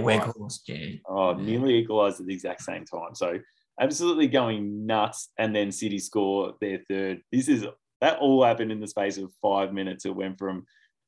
[0.68, 0.96] yeah.
[1.08, 3.14] Oh, nearly equalised at the exact same time.
[3.14, 3.40] So
[3.80, 5.30] absolutely going nuts.
[5.38, 7.22] And then City score their third.
[7.32, 7.66] This is
[8.02, 10.06] that all happened in the space of five minutes.
[10.06, 10.66] It went from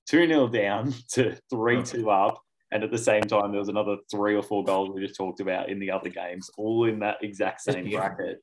[0.07, 2.41] 2 0 down to 3 2 up.
[2.71, 5.39] And at the same time, there was another three or four goals we just talked
[5.39, 8.39] about in the other games, all in that exact same bracket.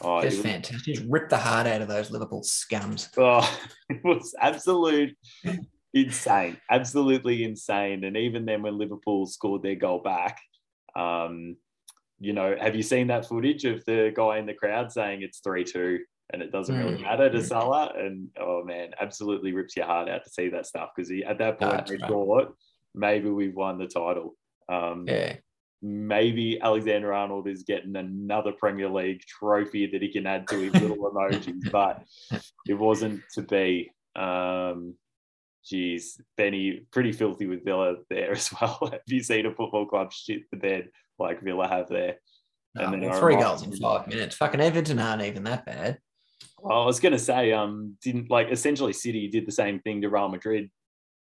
[0.00, 0.94] Oh, Just was- fantastic.
[0.94, 3.08] Just rip the heart out of those Liverpool scums.
[3.16, 3.48] Oh,
[3.88, 5.16] it was absolute
[5.94, 8.02] insane, absolutely insane.
[8.04, 10.40] And even then, when Liverpool scored their goal back,
[10.96, 11.56] um,
[12.18, 15.38] you know, have you seen that footage of the guy in the crowd saying it's
[15.38, 16.00] three two
[16.32, 17.42] and it doesn't really matter to.
[17.42, 17.92] Salah?
[17.96, 21.58] And oh man, absolutely rips your heart out to see that stuff because at that
[21.58, 22.08] point That's they right.
[22.10, 22.56] thought
[22.94, 24.36] maybe we've won the title.
[24.68, 25.36] Um, Yeah.
[25.82, 30.74] maybe Alexander Arnold is getting another Premier League trophy that he can add to his
[30.74, 32.04] little emojis, but
[32.66, 33.90] it wasn't to be.
[34.16, 34.94] Um,
[35.64, 38.78] geez, Benny, pretty filthy with Villa there as well.
[38.90, 40.88] have you seen a football club shit the bed
[41.18, 42.16] like Villa have there?
[42.74, 44.36] No, And then well, three goals in five minutes.
[44.36, 45.98] Fucking Everton aren't even that bad.
[46.68, 50.08] I was going to say, um, didn't like essentially City did the same thing to
[50.08, 50.70] Real Madrid,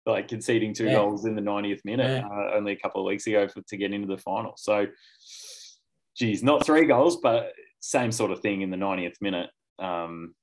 [0.06, 0.94] like conceding two Yeah.
[0.94, 2.28] goals in the 90th minute Yeah.
[2.28, 4.54] uh, only a couple of weeks ago for, to get into the final.
[4.58, 4.88] So,
[6.16, 9.50] geez, not three goals, but same sort of thing in the 90th minute.
[9.80, 10.34] Um,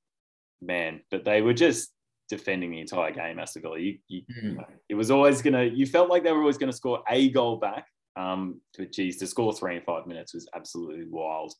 [0.60, 1.92] man, but they were just
[2.28, 4.64] defending the entire game, Aston You, you, Mm.
[4.88, 7.30] it was always going to, you felt like they were always going to score a
[7.30, 7.86] goal back.
[8.16, 11.54] Um, but geez, to score three in five minutes was absolutely wild.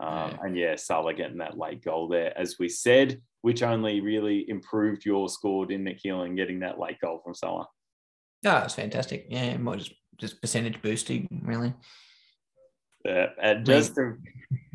[0.00, 0.36] Um, Yeah.
[0.42, 5.04] And yeah, Salah getting that late goal there, as we said, which only really improved
[5.04, 7.68] your score, didn't it, Keelan, getting that late goal from Salah?
[8.42, 9.26] No, it's fantastic.
[9.28, 11.74] Yeah, more just just percentage boosting, really.
[13.04, 14.16] Yeah, and just to,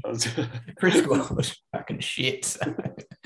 [0.77, 2.45] Chris Wood was fucking shit.
[2.45, 2.75] so.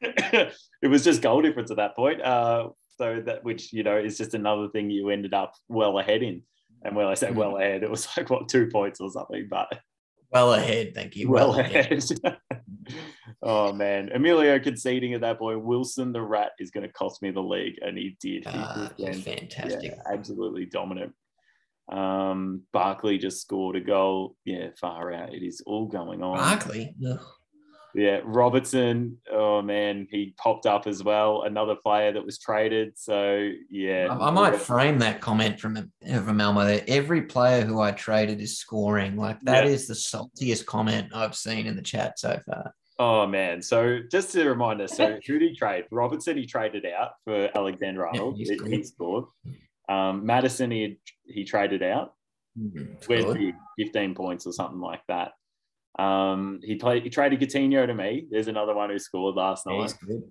[0.00, 2.20] it was just goal difference at that point.
[2.22, 6.22] Uh, so that which you know is just another thing you ended up well ahead
[6.22, 6.42] in.
[6.84, 7.34] And when I say Mm.
[7.34, 9.68] well ahead, it was like what two points or something, but
[10.32, 11.28] well ahead, thank you.
[11.30, 12.02] well, Well, ahead.
[13.42, 15.62] oh man, Emilio conceding at that point.
[15.64, 18.46] Wilson the rat is going to cost me the league, and he did.
[18.46, 18.58] He
[18.98, 19.92] just fantastic.
[19.92, 21.12] Yeah, absolutely dominant.
[21.90, 24.36] Um, Barkley just scored a goal.
[24.44, 25.34] Yeah, far out.
[25.34, 26.36] It is all going on.
[26.38, 26.94] Barkley.
[27.08, 27.20] ugh.
[27.94, 29.18] Yeah, Robertson.
[29.32, 31.42] Oh man, he popped up as well.
[31.42, 32.92] Another player that was traded.
[32.98, 35.90] So yeah, I, I might frame that comment from
[36.24, 36.84] from Elmo there.
[36.86, 39.16] Every player who I traded is scoring.
[39.16, 39.70] Like that Yeah.
[39.70, 42.72] is the saltiest comment I've seen in the chat so far.
[42.98, 43.62] Oh man.
[43.62, 45.86] So just to remind us, so who did he trade?
[45.90, 48.36] Robertson he traded out for Alexander Arnold.
[48.36, 48.72] he he, scored.
[48.72, 49.24] he scored.
[49.88, 52.12] Um, Maddison he he traded out.
[53.00, 53.38] Scored.
[53.78, 55.32] 15 points or something like that.
[55.98, 57.02] Um, he played.
[57.02, 58.26] He traded Coutinho to me.
[58.30, 59.82] There's another one who scored last Yeah, night.
[59.82, 60.22] he's good.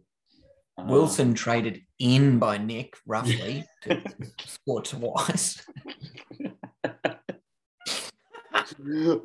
[0.77, 4.01] Um, Wilson traded in by Nick roughly to
[4.45, 5.61] score twice.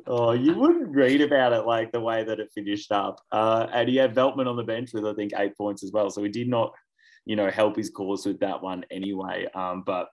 [0.07, 3.19] oh, you wouldn't read about it like the way that it finished up.
[3.31, 6.09] Uh, and he had Veltman on the bench with I think eight points as well.
[6.09, 6.73] So he did not,
[7.25, 9.47] you know, help his cause with that one anyway.
[9.55, 10.09] Um, but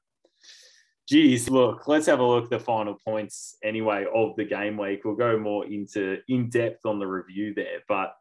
[1.08, 5.04] geez, look, let's have a look at the final points anyway of the game week.
[5.04, 8.14] We'll go more into in depth on the review there, but.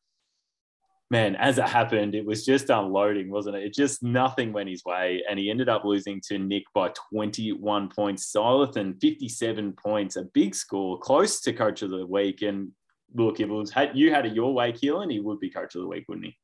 [1.10, 3.64] Man, as it happened, it was just unloading, wasn't it?
[3.64, 7.90] It just nothing went his way, and he ended up losing to Nick by 21
[7.90, 8.32] points.
[8.34, 12.44] Silithan 57 points, a big score, close to coach of the week.
[12.44, 12.72] And
[13.14, 15.76] look, if it was had you had it your way, Keelan, he would be coach
[15.76, 16.38] of the week, wouldn't he?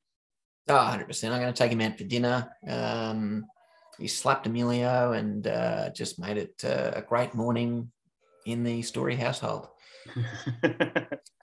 [0.69, 1.31] Oh, 100%.
[1.31, 2.49] I'm going to take him out for dinner.
[2.67, 3.45] Um,
[3.99, 7.91] he slapped Emilio and uh, just made it uh, a great morning
[8.45, 9.67] in the Story household.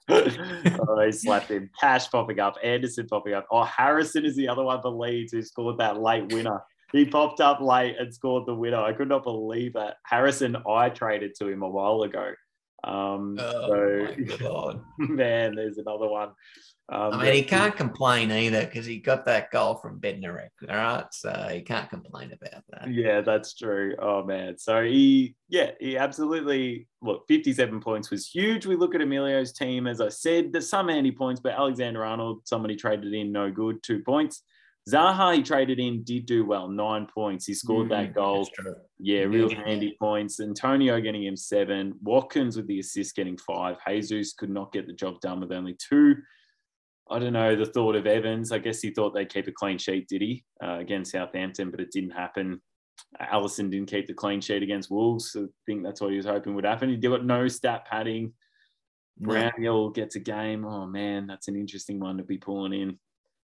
[0.09, 1.69] oh, he slapped him.
[1.79, 3.45] Cash popping up, Anderson popping up.
[3.51, 6.61] Oh, Harrison is the other one for Leeds who scored that late winner.
[6.91, 8.77] He popped up late and scored the winner.
[8.77, 9.93] I could not believe it.
[10.03, 12.33] Harrison, I traded to him a while ago.
[12.83, 14.07] Um, Oh,
[14.39, 16.29] so, man, there's another one.
[16.87, 20.49] Um, I mean, he can't complain either because he got that goal from Bednarek.
[20.69, 21.05] All right.
[21.11, 22.93] So he can't complain about that.
[22.93, 23.95] Yeah, that's true.
[23.99, 24.59] Oh man.
[24.59, 28.67] So he yeah, he absolutely look, 57 points was huge.
[28.67, 32.41] We look at Emilio's team, as I said, there's some handy points, but Alexander Arnold,
[32.45, 34.43] somebody traded in, no good, two points.
[34.89, 37.45] Zaha, he traded in, did do well, nine points.
[37.47, 38.43] He scored that Mm, goal.
[38.45, 38.75] that's true.
[38.99, 39.63] Yeah, real Yeah.
[39.65, 40.39] handy points.
[40.39, 41.97] Antonio getting him seven.
[42.03, 43.77] Watkins with the assist getting five.
[43.87, 46.15] Jesus could not get the job done with only two.
[47.09, 48.51] I don't know the thought of Evans.
[48.51, 51.79] I guess he thought they'd keep a clean sheet, did he, uh, against Southampton, but
[51.79, 52.61] it didn't happen.
[53.19, 55.31] Alisson didn't keep the clean sheet against Wolves.
[55.31, 56.89] So I think that's what he was hoping would happen.
[56.89, 58.33] He did got no stat padding.
[59.17, 60.65] Brownhill gets a game.
[60.65, 62.99] Oh man, that's an interesting one to be pulling in.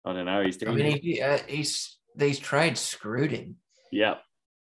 [0.06, 0.44] I don't know.
[0.44, 0.74] He's doing.
[0.74, 3.58] I mean, he, uh, he's these trades screwed him.
[3.92, 4.16] Yeah,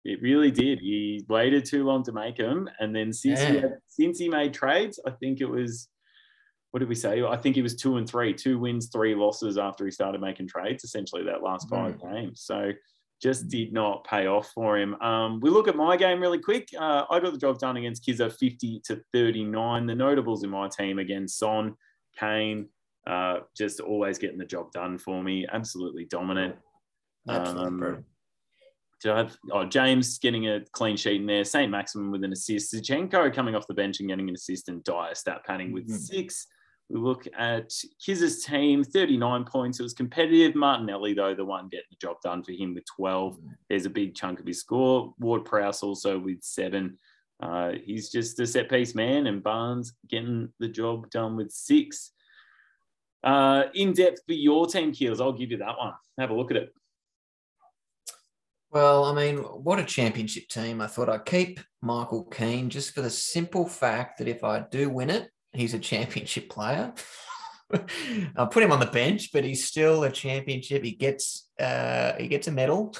[0.05, 0.79] it really did.
[0.79, 4.53] He waited too long to make them, and then since he had, since he made
[4.53, 5.89] trades, I think it was
[6.71, 7.23] what did we say?
[7.23, 10.47] I think it was two and three, two wins, three losses after he started making
[10.47, 10.83] trades.
[10.83, 12.41] Essentially, that last five games.
[12.41, 12.71] So
[13.21, 14.93] just did not pay off for him.
[15.01, 16.67] Um, we look at my game really quick.
[16.77, 19.85] Uh, I got the job done against Kizza 50 to 39.
[19.87, 21.73] The notables in my team again, Son,
[22.19, 22.69] Kane,
[23.07, 25.47] uh, just always getting the job done for me.
[25.51, 26.55] Absolutely dominant.
[27.29, 27.87] Absolutely.
[27.89, 28.05] Um,
[29.01, 31.43] do I have, oh, James getting a clean sheet in there.
[31.43, 31.71] St.
[31.71, 32.73] Maximin with an assist.
[32.73, 35.97] Zinchenko coming off the bench and getting an assist, and Dier stat padding with Mhm.
[35.97, 36.47] six.
[36.89, 37.69] We look at
[38.03, 39.79] Kiz's team, 39 points.
[39.79, 40.55] It was competitive.
[40.55, 43.37] Martinelli, though, the one getting the job done for him with 12.
[43.69, 45.13] There's a big chunk of his score.
[45.19, 46.97] Ward Prowse also with seven.
[47.41, 52.13] Uh, he's just a set piece man, and Barnes getting the job done with six.
[53.27, 55.19] Uh, in depth for your team, Keels.
[55.19, 55.91] I'll give you that one.
[56.17, 56.73] Have a look at it.
[58.71, 60.79] Well, I mean, what a championship team.
[60.79, 64.89] I thought I'd keep Michael Keane just for the simple fact that if I do
[64.89, 66.93] win it, he's a championship player.
[68.37, 70.83] I'll put him on the bench, but he's still a championship.
[70.83, 72.95] He gets uh he gets a medal.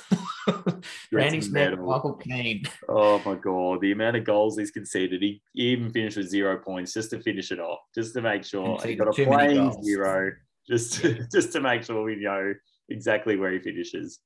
[1.11, 1.87] Randy a Smith, medal.
[1.87, 2.63] Michael Keane.
[2.89, 5.21] Oh my god, the amount of goals he's conceded.
[5.21, 8.77] He even finished with zero points just to finish it off, just to make sure
[8.83, 10.31] he got a playing zero,
[10.67, 12.53] just to, just to make sure we know
[12.89, 14.19] exactly where he finishes.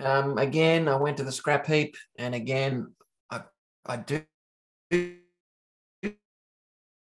[0.00, 2.94] Um, again, I went to the scrap heap, and again,
[3.30, 3.42] I
[3.84, 4.22] I do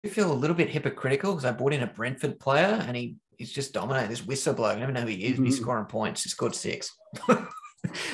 [0.06, 3.52] feel a little bit hypocritical because I brought in a Brentford player, and he he's
[3.52, 4.76] just dominating this Whistler bloke.
[4.76, 6.22] I don't know who he is, but he's scoring points.
[6.22, 6.90] He scored six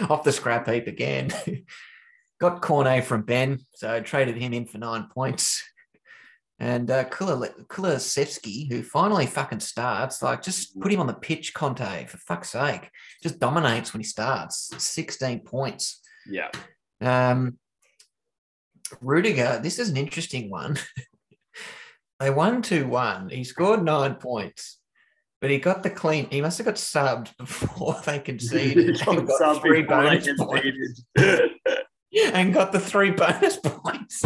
[0.08, 1.32] off the scrap heap again.
[2.40, 5.62] Got Cornet from Ben, so I traded him in for nine points.
[6.58, 11.54] And uh, Kula- Kulusevski, who finally fucking starts, like just put him on the pitch,
[11.54, 12.88] Conte, for fuck's sake.
[13.22, 14.70] Just dominates when he starts.
[14.78, 16.00] 16 points.
[16.26, 16.50] Yeah,
[17.00, 17.58] Um,
[19.00, 20.76] Rudiger, this is an interesting one.
[22.22, 23.30] they won 2 1.
[23.30, 24.78] He scored nine points,
[25.40, 26.28] but he got the clean.
[26.30, 29.00] He must have got subbed before they conceded.
[29.06, 31.04] and got three bonus points.
[32.34, 34.22] And got the three bonus points.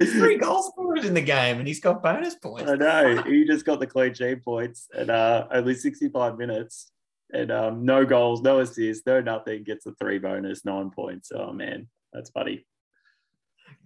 [0.00, 2.70] three goal scorers in the game, and he's got bonus points.
[2.70, 3.22] I know.
[3.22, 6.92] He just got the clean sheet points and uh, only 65 minutes
[7.32, 9.64] and um, no goals, no assists, no nothing.
[9.64, 11.32] Gets the three bonus, nine points.
[11.34, 11.88] Oh, man.
[12.12, 12.64] That's funny.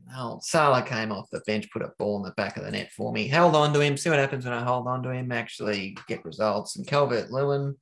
[0.09, 2.91] Well, Salah came off the bench, put a ball in the back of the net
[2.93, 3.29] for me.
[3.29, 3.97] Held on to him.
[3.97, 5.33] See what happens when I hold on to him.
[5.33, 6.77] Actually get results.
[6.77, 7.77] And Calvert Lewin,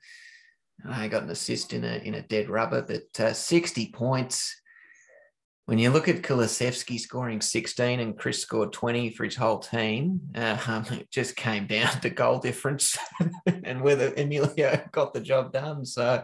[0.88, 4.56] I got an assist in a in a dead rubber, but uh, 60 points.
[5.66, 10.20] When you look at Kulusevski scoring 16 and Chris scored 20 for his whole team,
[10.34, 12.98] um, it just came down to goal difference
[13.64, 15.84] and whether Emilio got the job done.
[15.84, 16.22] So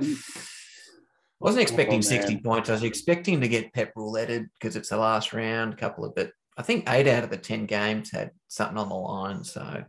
[1.41, 2.69] wasn't expecting Oh, 60 points.
[2.71, 6.15] I was expecting to get Pep rouletted because it's the last round, a couple of
[6.15, 9.45] but I think eight out of the 10 games had something on the line.
[9.45, 9.85] So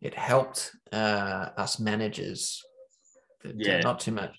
[0.00, 2.62] it helped uh, us managers.
[3.44, 3.80] Uh, Yeah.
[3.80, 4.34] not too much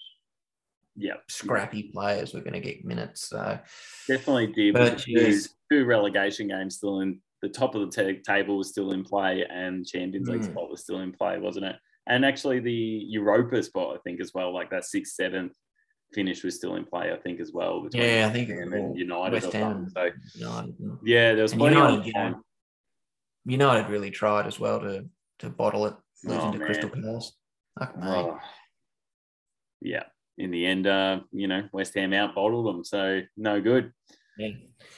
[0.95, 1.17] Yeah.
[1.29, 3.29] scrappy players were going to get minutes.
[3.29, 3.59] So
[4.07, 4.73] Definitely did.
[4.73, 5.39] But two,
[5.71, 9.45] two relegation games still in the top of the ta- table was still in play,
[9.47, 10.51] and Champions League Mm.
[10.51, 11.75] spot was still in play, wasn't it?
[12.07, 12.71] And actually, the
[13.07, 15.53] Europa spot, I think, as well, like that sixth, seventh
[16.15, 17.81] finish was still in play, I think, as well.
[17.81, 19.33] between Yeah, I think West it Ham and was United.
[19.33, 19.53] West.
[19.53, 19.89] Ham.
[19.93, 22.31] So United, yeah, there was And plenty United, you time.
[22.31, 22.41] know,
[23.45, 25.05] United really tried as well to
[25.39, 26.65] to bottle it, losing Oh, to man.
[26.65, 27.33] Crystal Palace.
[27.77, 27.93] Fuck.
[28.01, 28.39] Oh.
[29.81, 30.03] Yeah.
[30.37, 33.91] In the end, uh, you know, West Ham out bottled them, so no good.
[34.37, 34.49] Yeah.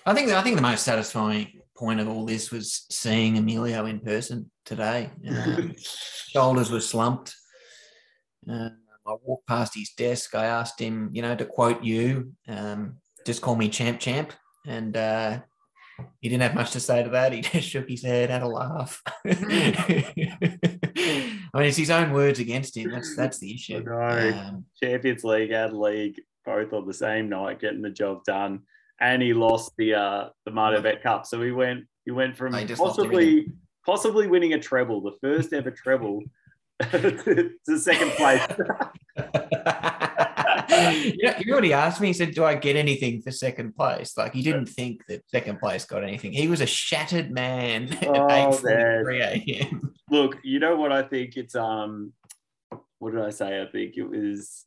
[0.06, 4.00] I think I think the most satisfying point of all this was seeing Emilio in
[4.00, 5.12] person today.
[5.28, 7.36] Um, shoulders were slumped.
[8.52, 8.70] Uh,
[9.08, 10.36] I walked past his desk.
[10.36, 14.34] I asked him, you know, to quote you, um, just call me champ, champ.
[14.66, 15.40] And uh,
[16.20, 17.34] he didn't have much to say to that.
[17.34, 19.02] He just shook his head, had a laugh.
[19.26, 19.34] I
[21.54, 22.92] mean, it's his own words against him.
[22.92, 23.84] That's that's the issue.
[23.84, 24.34] Know.
[24.48, 28.62] Um, Champions League and League both on the same night, getting the job done.
[29.00, 31.26] And he lost the uh the MartoBet Cup.
[31.26, 33.52] So he went he went from he just lost possibly
[33.86, 36.22] possibly winning a treble, the first ever treble,
[36.92, 38.42] to, second place.
[41.16, 42.08] you, know, you he asked me?
[42.08, 44.16] He said, Do I get anything for second place?
[44.16, 46.34] Like he didn't think that second place got anything.
[46.34, 49.94] He was a shattered man at Oh, 8:43 a.m.
[50.12, 51.36] Look, you know what I think?
[51.36, 52.14] It's um
[53.00, 53.62] what did I say?
[53.62, 54.66] I think it was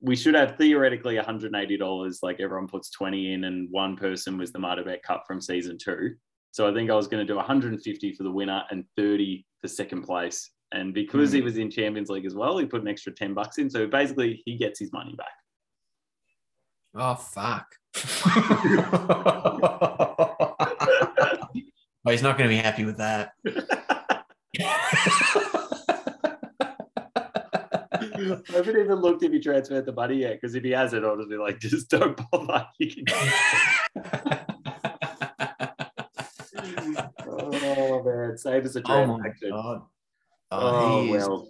[0.00, 4.58] we should have theoretically $180 like everyone puts 20 in and one person was the
[4.58, 6.14] MartoBet Cup from season two.
[6.52, 9.68] So I think I was going to do 150 for the winner and 30 for
[9.68, 10.50] second place.
[10.72, 11.44] And because he Hmm.
[11.46, 13.70] was in Champions League as well, he put an extra 10 bucks in.
[13.70, 15.32] So basically he gets his money back.
[16.94, 17.66] Oh fuck.
[22.06, 23.32] oh, he's not going to be happy with that.
[28.20, 31.16] I haven't even looked if he transferred the money yet because if he hasn't, I'll
[31.16, 32.66] just be like, just don't bother.
[32.78, 33.04] You can.
[37.26, 39.50] oh man, save us a oh my transaction.
[39.50, 39.82] god.
[39.82, 39.88] Oh,
[40.50, 41.48] Oh, he is- well,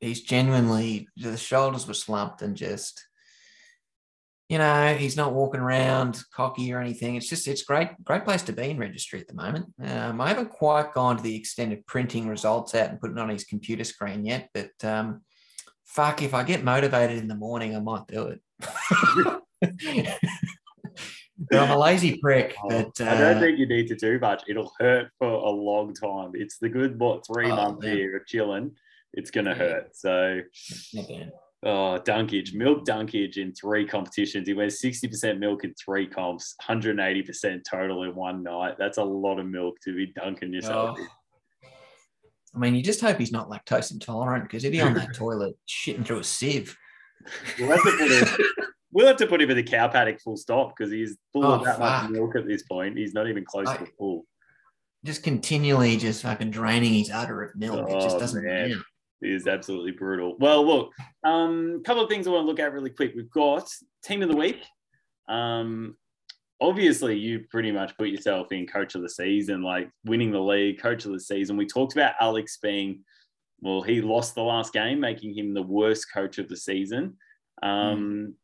[0.00, 3.04] he's genuinely the shoulders were slumped and just
[4.48, 7.14] you know he's not walking around cocky or anything.
[7.16, 9.66] It's just it's great great place to be in registry at the moment.
[9.82, 13.20] Um, i haven't quite gone to the extent of printing results out and putting it
[13.20, 15.22] on his computer screen yet but um,
[15.84, 18.40] fuck if i get motivated in the morning i might do it
[21.52, 24.42] i'm a lazy prick oh, but I don't uh, think you need to do much.
[24.48, 26.32] It'll hurt for a long time.
[26.34, 27.96] It's the good what three Oh, months man.
[27.96, 28.72] here of chilling.
[29.12, 29.96] It's gonna hurt.
[29.96, 30.40] So.
[31.62, 34.48] Oh, Dunkage, milk Dunkage in three competitions.
[34.48, 38.76] He wears 60% milk in three comps, 180% total in one night.
[38.78, 40.98] That's a lot of milk to be dunking yourself.
[40.98, 41.06] Oh.
[42.54, 45.54] I mean, you just hope he's not lactose intolerant because if he's on that toilet
[45.68, 46.78] shitting through a sieve.
[47.58, 48.46] We'll have to put him,
[48.92, 51.60] we'll have to put him in the cow paddock full stop because he's full of
[51.62, 52.96] Oh, that much milk at this point.
[52.98, 54.26] He's not even close I- to full.
[55.04, 57.88] just continually just fucking draining his udder of milk.
[57.88, 58.70] it just Oh, doesn't man.
[58.72, 58.82] count.
[59.22, 60.36] It is absolutely brutal.
[60.38, 60.92] Well, look,
[61.24, 63.12] a um, couple of things I want to look at really quick.
[63.14, 63.68] We've got
[64.02, 64.62] team of the week.
[65.28, 65.96] Um,
[66.60, 70.80] obviously, you pretty much put yourself in coach of the season, like winning the league,
[70.80, 71.56] coach of the season.
[71.56, 73.04] We talked about Alex being,
[73.60, 77.16] well, he lost the last game, making him the worst coach of the season.
[77.62, 78.34] Um,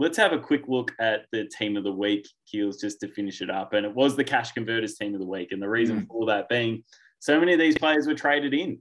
[0.00, 3.40] Let's have a quick look at the team of the week, Keels, just to finish
[3.42, 3.72] it up.
[3.72, 5.48] And it was the cash converters team of the week.
[5.50, 6.84] And the reason for that being
[7.18, 8.78] so many of these players were traded in.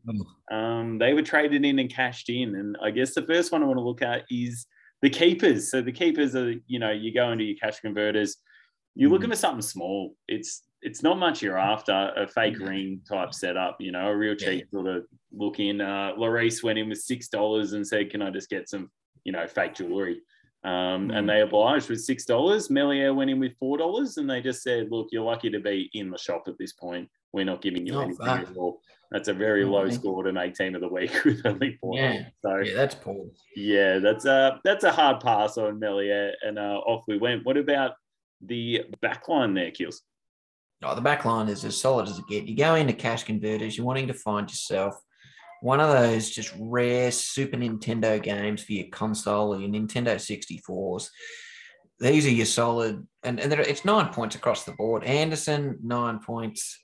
[0.52, 2.56] Um, they were traded in and cashed in.
[2.56, 4.68] And I guess the first one I want to look at is
[5.02, 5.72] the keepers.
[5.72, 8.38] So the keepers are, you know, you go into your cash converters,
[8.94, 10.14] you're looking for something small.
[10.28, 12.68] It's it's not much you're after, a fake No.
[12.68, 14.50] ring type setup, you know, a real Yeah.
[14.52, 15.82] cheap sort of look in.
[15.82, 18.92] Uh, Lloris went in with six dollars and said, Can I just get some,
[19.24, 20.22] you know, fake jewelry?
[20.68, 21.28] Um, and Mm.
[21.28, 22.70] they obliged with six dollars.
[22.70, 25.90] Meslier went in with four dollars, and they just said, "Look, you're lucky to be
[25.94, 27.10] in the shop at this point.
[27.32, 28.50] We're not giving you Oh, anything fuck.
[28.50, 31.78] at all." That's a very low score to make team of the week with only
[31.80, 31.98] four.
[31.98, 32.26] Yeah.
[32.42, 33.28] So Yeah, that's poor.
[33.56, 37.46] yeah, that's a that's a hard pass on Meslier, and uh, off we went.
[37.46, 37.96] What about
[38.42, 40.02] the back line there, Kills?
[40.84, 42.46] Oh, the back line is as solid as it get.
[42.46, 45.02] You go into cash converters, you're wanting to find yourself
[45.62, 51.10] one of those just rare Super Nintendo games for your console or your Nintendo 64s.
[52.00, 55.04] These are your solid, and, and it's nine points across the board.
[55.04, 56.80] Anderson, nine points.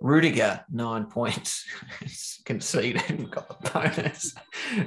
[0.00, 1.64] Rudiger, nine points.
[2.44, 4.34] Conceded, got the bonus.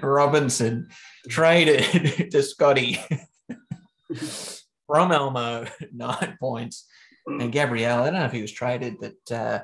[0.02, 0.90] Robinson,
[1.28, 3.00] traded to Scotty.
[4.88, 6.88] From Elmo, nine points.
[7.28, 9.60] And Gabriel, I don't know if he was traded, but uh,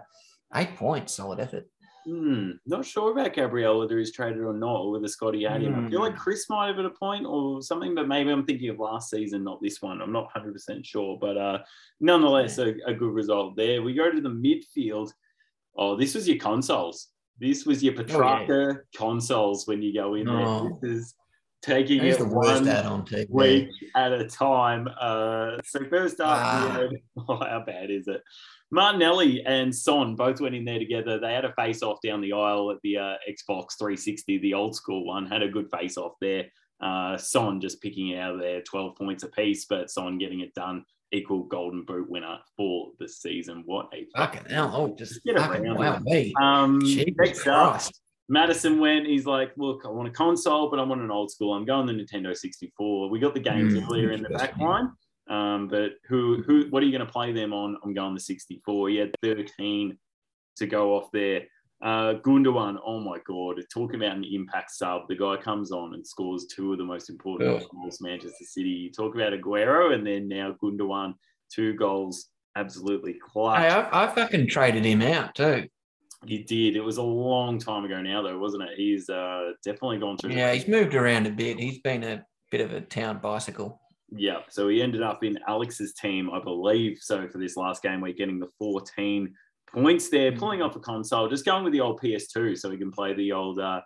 [0.54, 1.68] eight points, solid effort.
[2.06, 5.86] Hmm, not sure about Gabriel whether he's traded or not, or whether Scotty had him.
[5.86, 6.20] I feel like Hmm.
[6.20, 9.44] Chris might have at a point or something, but maybe I'm thinking of last season,
[9.44, 10.02] not this one.
[10.02, 11.60] I'm not 100% sure, but uh,
[12.00, 13.82] nonetheless, a, a good result there.
[13.82, 15.12] We go to the midfield.
[15.76, 17.08] Oh, this was your consoles.
[17.40, 18.06] This was your Oh,
[18.48, 18.74] yeah.
[18.96, 20.36] Consoles when you go in there.
[20.36, 20.78] Oh.
[20.82, 21.16] This is
[21.62, 23.30] taking it the worst one TV.
[23.30, 24.88] week at a time.
[25.02, 26.38] Uh, so first up,
[26.78, 26.90] had,
[27.28, 28.22] oh, how bad is it?
[28.76, 31.18] Martinelli and Son both went in there together.
[31.20, 34.76] They had a face off down the aisle at the uh, Xbox 360, the old
[34.76, 35.26] school one.
[35.26, 36.46] Had a good face off there.
[36.82, 40.54] Uh, Son just picking it out of there, 12 points apiece, but Son getting it
[40.54, 40.84] done.
[41.14, 43.64] Equal Golden Boot winner for the season.
[43.66, 44.72] What a Fucking hell.
[44.76, 46.00] Oh, just Get around wow.
[46.04, 46.34] Me.
[46.42, 46.80] um,
[47.18, 48.02] next up, Christ.
[48.28, 49.06] Maddison went.
[49.06, 51.54] He's like, look, I want a console, but I want an old school.
[51.54, 53.10] I'm going the Nintendo 64.
[53.10, 54.90] We got the games Mm, earlier in the back line.
[55.28, 57.78] Um, but who, who, what are you going to play them on?
[57.84, 58.90] I'm going the 64.
[58.90, 59.98] He had 13
[60.58, 61.44] to go off there.
[61.84, 65.08] Uh, Gundogan, oh my God, talking about an impact sub.
[65.08, 67.68] The guy comes on and scores two of the most important Ugh.
[67.72, 68.70] goals, Manchester City.
[68.70, 71.16] You talk about Aguero and then now Gundogan,
[71.52, 73.60] two goals, absolutely clutch.
[73.60, 75.68] Hey, I, I fucking traded him out too.
[76.26, 76.76] He did.
[76.76, 78.78] It was a long time ago now, though, wasn't it?
[78.78, 80.32] He's uh, definitely gone through.
[80.32, 81.60] Yeah, he's moved around a bit.
[81.60, 83.80] He's been a bit of a town bicycle.
[84.12, 84.40] Yeah.
[84.50, 87.00] So he ended up in Alex's team, I believe.
[87.02, 89.34] So for this last game, we're getting the 14
[89.74, 90.38] points there, Mm.
[90.40, 93.32] pulling off a console, just going with the old PS2 so we can play the
[93.32, 93.82] old uh,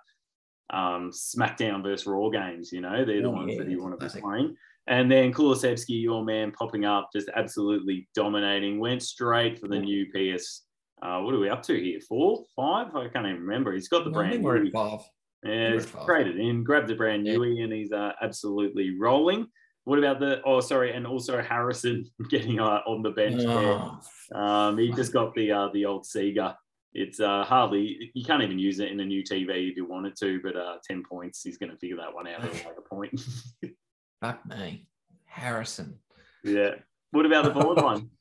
[0.71, 2.71] um, SmackDown versus Raw games.
[2.71, 4.55] You know, they're the Oh, ones yeah, that you want to be playing.
[4.87, 8.79] And then Kulusevski, your man, popping up, just absolutely dominating.
[8.79, 10.65] Went straight for the new PS.
[11.01, 11.99] Uh, what are we up to here?
[12.01, 12.93] Four, five?
[12.95, 13.71] I can't even remember.
[13.73, 14.67] He's got the I brand we're new.
[14.67, 14.99] at five.
[15.43, 17.35] Yeah, he's traded in, grabbed the brand Yeah.
[17.35, 19.47] and he's uh, absolutely rolling.
[19.85, 20.41] What about the?
[20.45, 23.43] Oh, sorry, and also Harrison getting uh, on the bench.
[23.45, 23.99] Oh,
[24.33, 26.55] Um, he just got the uh, the old Sega
[26.93, 30.15] it's uh, hardly you can't even use it in a new TV if you wanted
[30.17, 30.39] to.
[30.43, 33.19] But uh, ten points, he's going to figure that one out at like a point.
[34.21, 34.87] Fuck me,
[35.25, 35.99] Harrison.
[36.43, 36.75] yeah.
[37.11, 38.09] What about the forward line?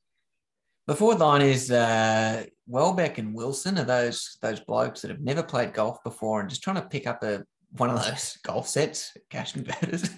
[0.87, 5.43] The forward line is uh, Welbeck and Wilson are those those blokes that have never
[5.43, 9.15] played golf before and just trying to pick up a one of those golf sets,
[9.29, 10.09] cash converters.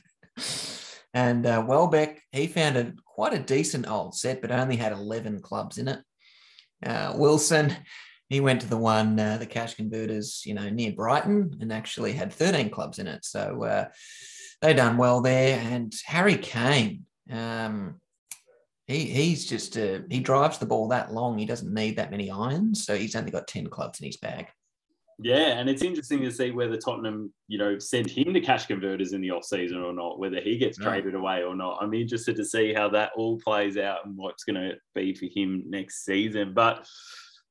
[1.15, 5.41] And uh, Welbeck, he found a quite a decent old set, but only had eleven
[5.41, 6.01] clubs in it.
[6.85, 7.75] Uh, Wilson,
[8.29, 12.13] he went to the one, uh, the cash converters, you know, near Brighton, and actually
[12.13, 13.25] had thirteen clubs in it.
[13.25, 13.89] So uh,
[14.61, 15.59] they done well there.
[15.59, 17.07] And Harry Kane.
[17.31, 18.01] Um,
[18.87, 21.39] he, he's just he drives the ball that long.
[21.39, 24.49] He doesn't need that many irons, so he's only got ten clubs in his bag.
[25.23, 29.13] Yeah, and it's interesting to see whether Tottenham, you know, send him to cash converters
[29.13, 31.79] in the off season or not, whether he gets traded away or not.
[31.81, 35.27] I'm interested to see how that all plays out and what's going to be for
[35.27, 36.55] him next season.
[36.55, 36.87] But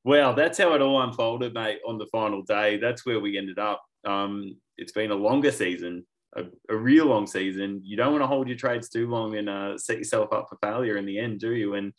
[0.02, 1.78] well, that's how it all unfolded, mate.
[1.86, 3.82] On the final day, that's where we ended up.
[4.04, 6.04] Um, it's been a longer season
[6.36, 9.48] a, a, real long season, you don't want to hold your trades too long and
[9.48, 11.74] uh, set yourself up for failure in the end, do you?
[11.74, 11.92] And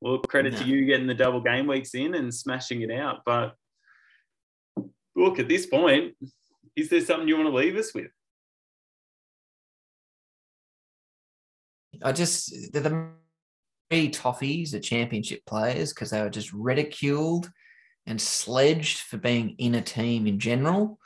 [0.00, 0.58] well, credit no.
[0.60, 3.20] to you getting the double game weeks in and smashing it out.
[3.24, 3.54] But
[5.20, 6.14] look, at this point,
[6.76, 8.10] is there something you want to leave us with?
[12.02, 13.10] I just the
[13.90, 17.50] three toffees are championship players because they were just ridiculed
[18.06, 20.98] and sledged for being in a team in general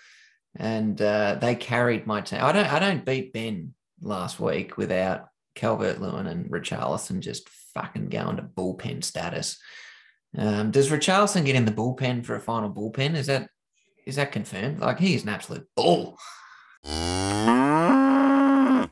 [0.57, 2.41] and uh, they carried my team.
[2.43, 8.09] I don't I don't beat Ben last week without Calvert Lewin and Richarlison just fucking
[8.09, 9.59] going to bullpen status.
[10.37, 13.15] Um, does Richarlison get in the bullpen for a final bullpen?
[13.15, 13.49] Is that
[14.07, 14.81] is that confirmed?
[14.81, 16.19] Like he's an absolute bull.
[16.87, 18.91] Mm.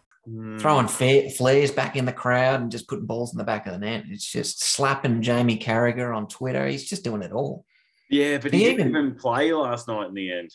[0.60, 3.72] Throwing fa- flares back in the crowd and just putting balls in the back of
[3.72, 4.04] the net.
[4.08, 6.66] It's just slapping Jamie Carragher on Twitter.
[6.66, 7.64] He's just doing it all.
[8.08, 10.50] Yeah, but he, he didn't even play last night in the end.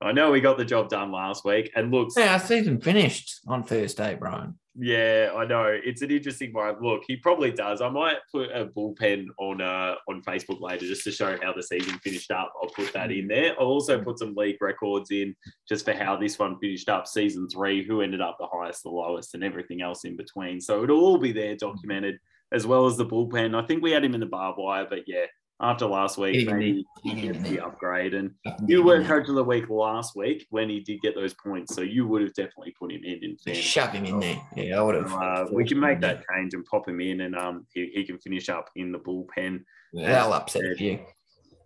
[0.00, 2.14] I know we got the job done last week and looks.
[2.16, 4.58] Yeah, our season finished on Thursday, Brian.
[4.78, 5.64] Yeah, I know.
[5.64, 6.76] It's an interesting one.
[6.82, 7.80] Look, he probably does.
[7.80, 11.62] I might put a bullpen on uh, on Facebook later just to show how the
[11.62, 12.52] season finished up.
[12.62, 13.54] I'll put that in there.
[13.58, 15.34] I'll also put some league records in
[15.66, 18.90] just for how this one finished up, season three, who ended up the highest, the
[18.90, 20.60] lowest, and everything else in between.
[20.60, 22.18] So it'll all be there documented
[22.52, 23.60] as well as the bullpen.
[23.60, 25.24] I think we had him in the barbed wire, but yeah,
[25.60, 28.12] after last week, maybe he gets the upgrade.
[28.12, 28.32] And
[28.66, 31.80] you were coach of the week last week when he did get those points, so
[31.80, 33.24] you would have definitely put him in.
[33.24, 33.64] in fairness.
[33.64, 34.40] Shove him in there.
[34.54, 35.12] Yeah, I would have.
[35.12, 38.18] Uh, we can make that change and pop him in, and um, he, he can
[38.18, 39.62] finish up in the bullpen.
[39.92, 41.00] Yeah, that'll upset you.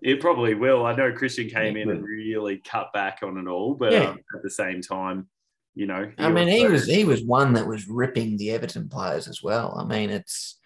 [0.03, 0.87] It probably will.
[0.87, 4.11] I know Christian came in and really cut back on it all, but yeah.
[4.11, 5.29] um, at the same time,
[5.75, 6.11] you know.
[6.17, 9.77] I mean, he was he was one that was ripping the Everton players as well.
[9.77, 10.59] I mean, it's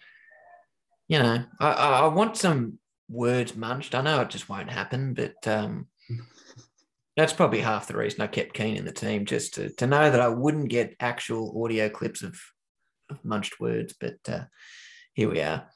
[1.07, 2.79] you know, I, I want some
[3.09, 3.95] words munched.
[3.95, 5.87] I know it just won't happen, but um,
[7.15, 10.09] that's probably half the reason I kept Keane in the team, just to, to know
[10.09, 12.39] that I wouldn't get actual audio clips of,
[13.09, 13.93] of munched words.
[13.99, 14.43] But uh,
[15.13, 15.67] here we are.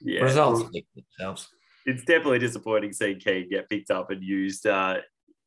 [0.00, 1.48] Yeah, Results speak themselves.
[1.86, 4.98] It's definitely disappointing seeing Keane get picked up and used uh,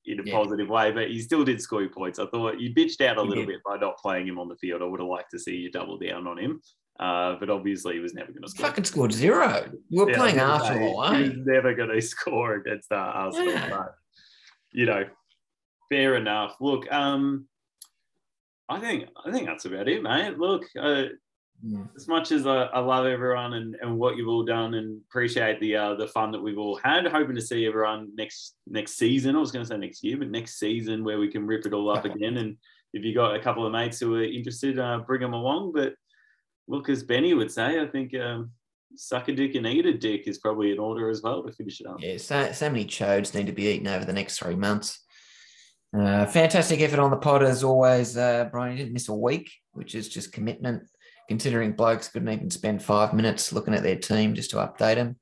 [0.06, 0.34] in a yeah.
[0.34, 2.20] positive way, but he still did score points.
[2.20, 4.82] I thought you bitched out a little bit by not playing him on the field.
[4.82, 6.62] I would have liked to see you double down on him.
[7.02, 8.68] Uh, but obviously, he was never going to score.
[8.68, 9.72] Fucking scored zero.
[9.90, 13.54] Were yeah, playing Arsenal, He was never going to score against uh, Arsenal.
[13.54, 13.70] Yeah.
[13.70, 13.96] But,
[14.72, 15.06] you know,
[15.90, 16.58] fair enough.
[16.62, 17.48] Look, um,
[18.70, 20.38] I think I think that's about it, mate.
[20.38, 21.06] Look, uh,
[21.64, 21.84] yeah.
[21.96, 25.60] as much as I, I, love everyone and, and what you've all done, and appreciate
[25.60, 27.08] the uh, the fun that we've all had.
[27.08, 29.36] Hoping to see everyone next next season.
[29.36, 31.74] I was going to say next year, but next season where we can rip it
[31.74, 32.38] all up again.
[32.38, 32.58] And
[32.94, 35.74] if you got a couple of mates who are interested, uh, bring them along.
[35.74, 35.96] But
[36.72, 38.52] look, as Benny would say, I think um,
[38.96, 41.82] suck a dick and eat a dick is probably in order as well to finish
[41.82, 42.02] it up.
[42.02, 45.00] Yeah, so, so many chodes need to be eaten over the next three months.
[45.96, 48.72] Uh, fantastic effort on the pod as always, uh, Brian.
[48.72, 50.84] You didn't miss a week, which is just commitment.
[51.28, 55.18] Considering blokes couldn't even spend five minutes looking at their team just to update them.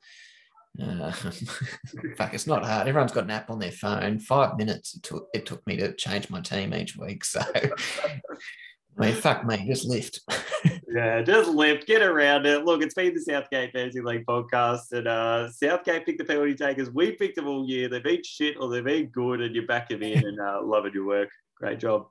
[0.81, 1.11] Uh,
[2.15, 2.87] fuck, it's not hard.
[2.87, 4.19] Everyone's got an app on their phone.
[4.19, 7.25] Five minutes it took, it took me to change my team each week.
[7.25, 7.41] So
[8.97, 10.19] I mean, fuck me, just lift.
[10.93, 12.65] yeah, just lift, get around it.
[12.65, 16.91] Look, it's been the Southgate Fantasy League podcast, and uh, Southgate picked the penalty takers.
[16.91, 17.87] We picked them all year.
[17.87, 20.93] They've been shit or they've been good, and you're back them in and uh, loving
[20.93, 21.29] your work.
[21.55, 22.07] Great job.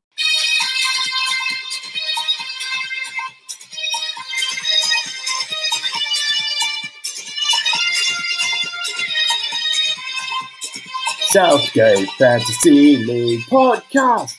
[11.30, 14.32] Southgate Fantasy League Podcast.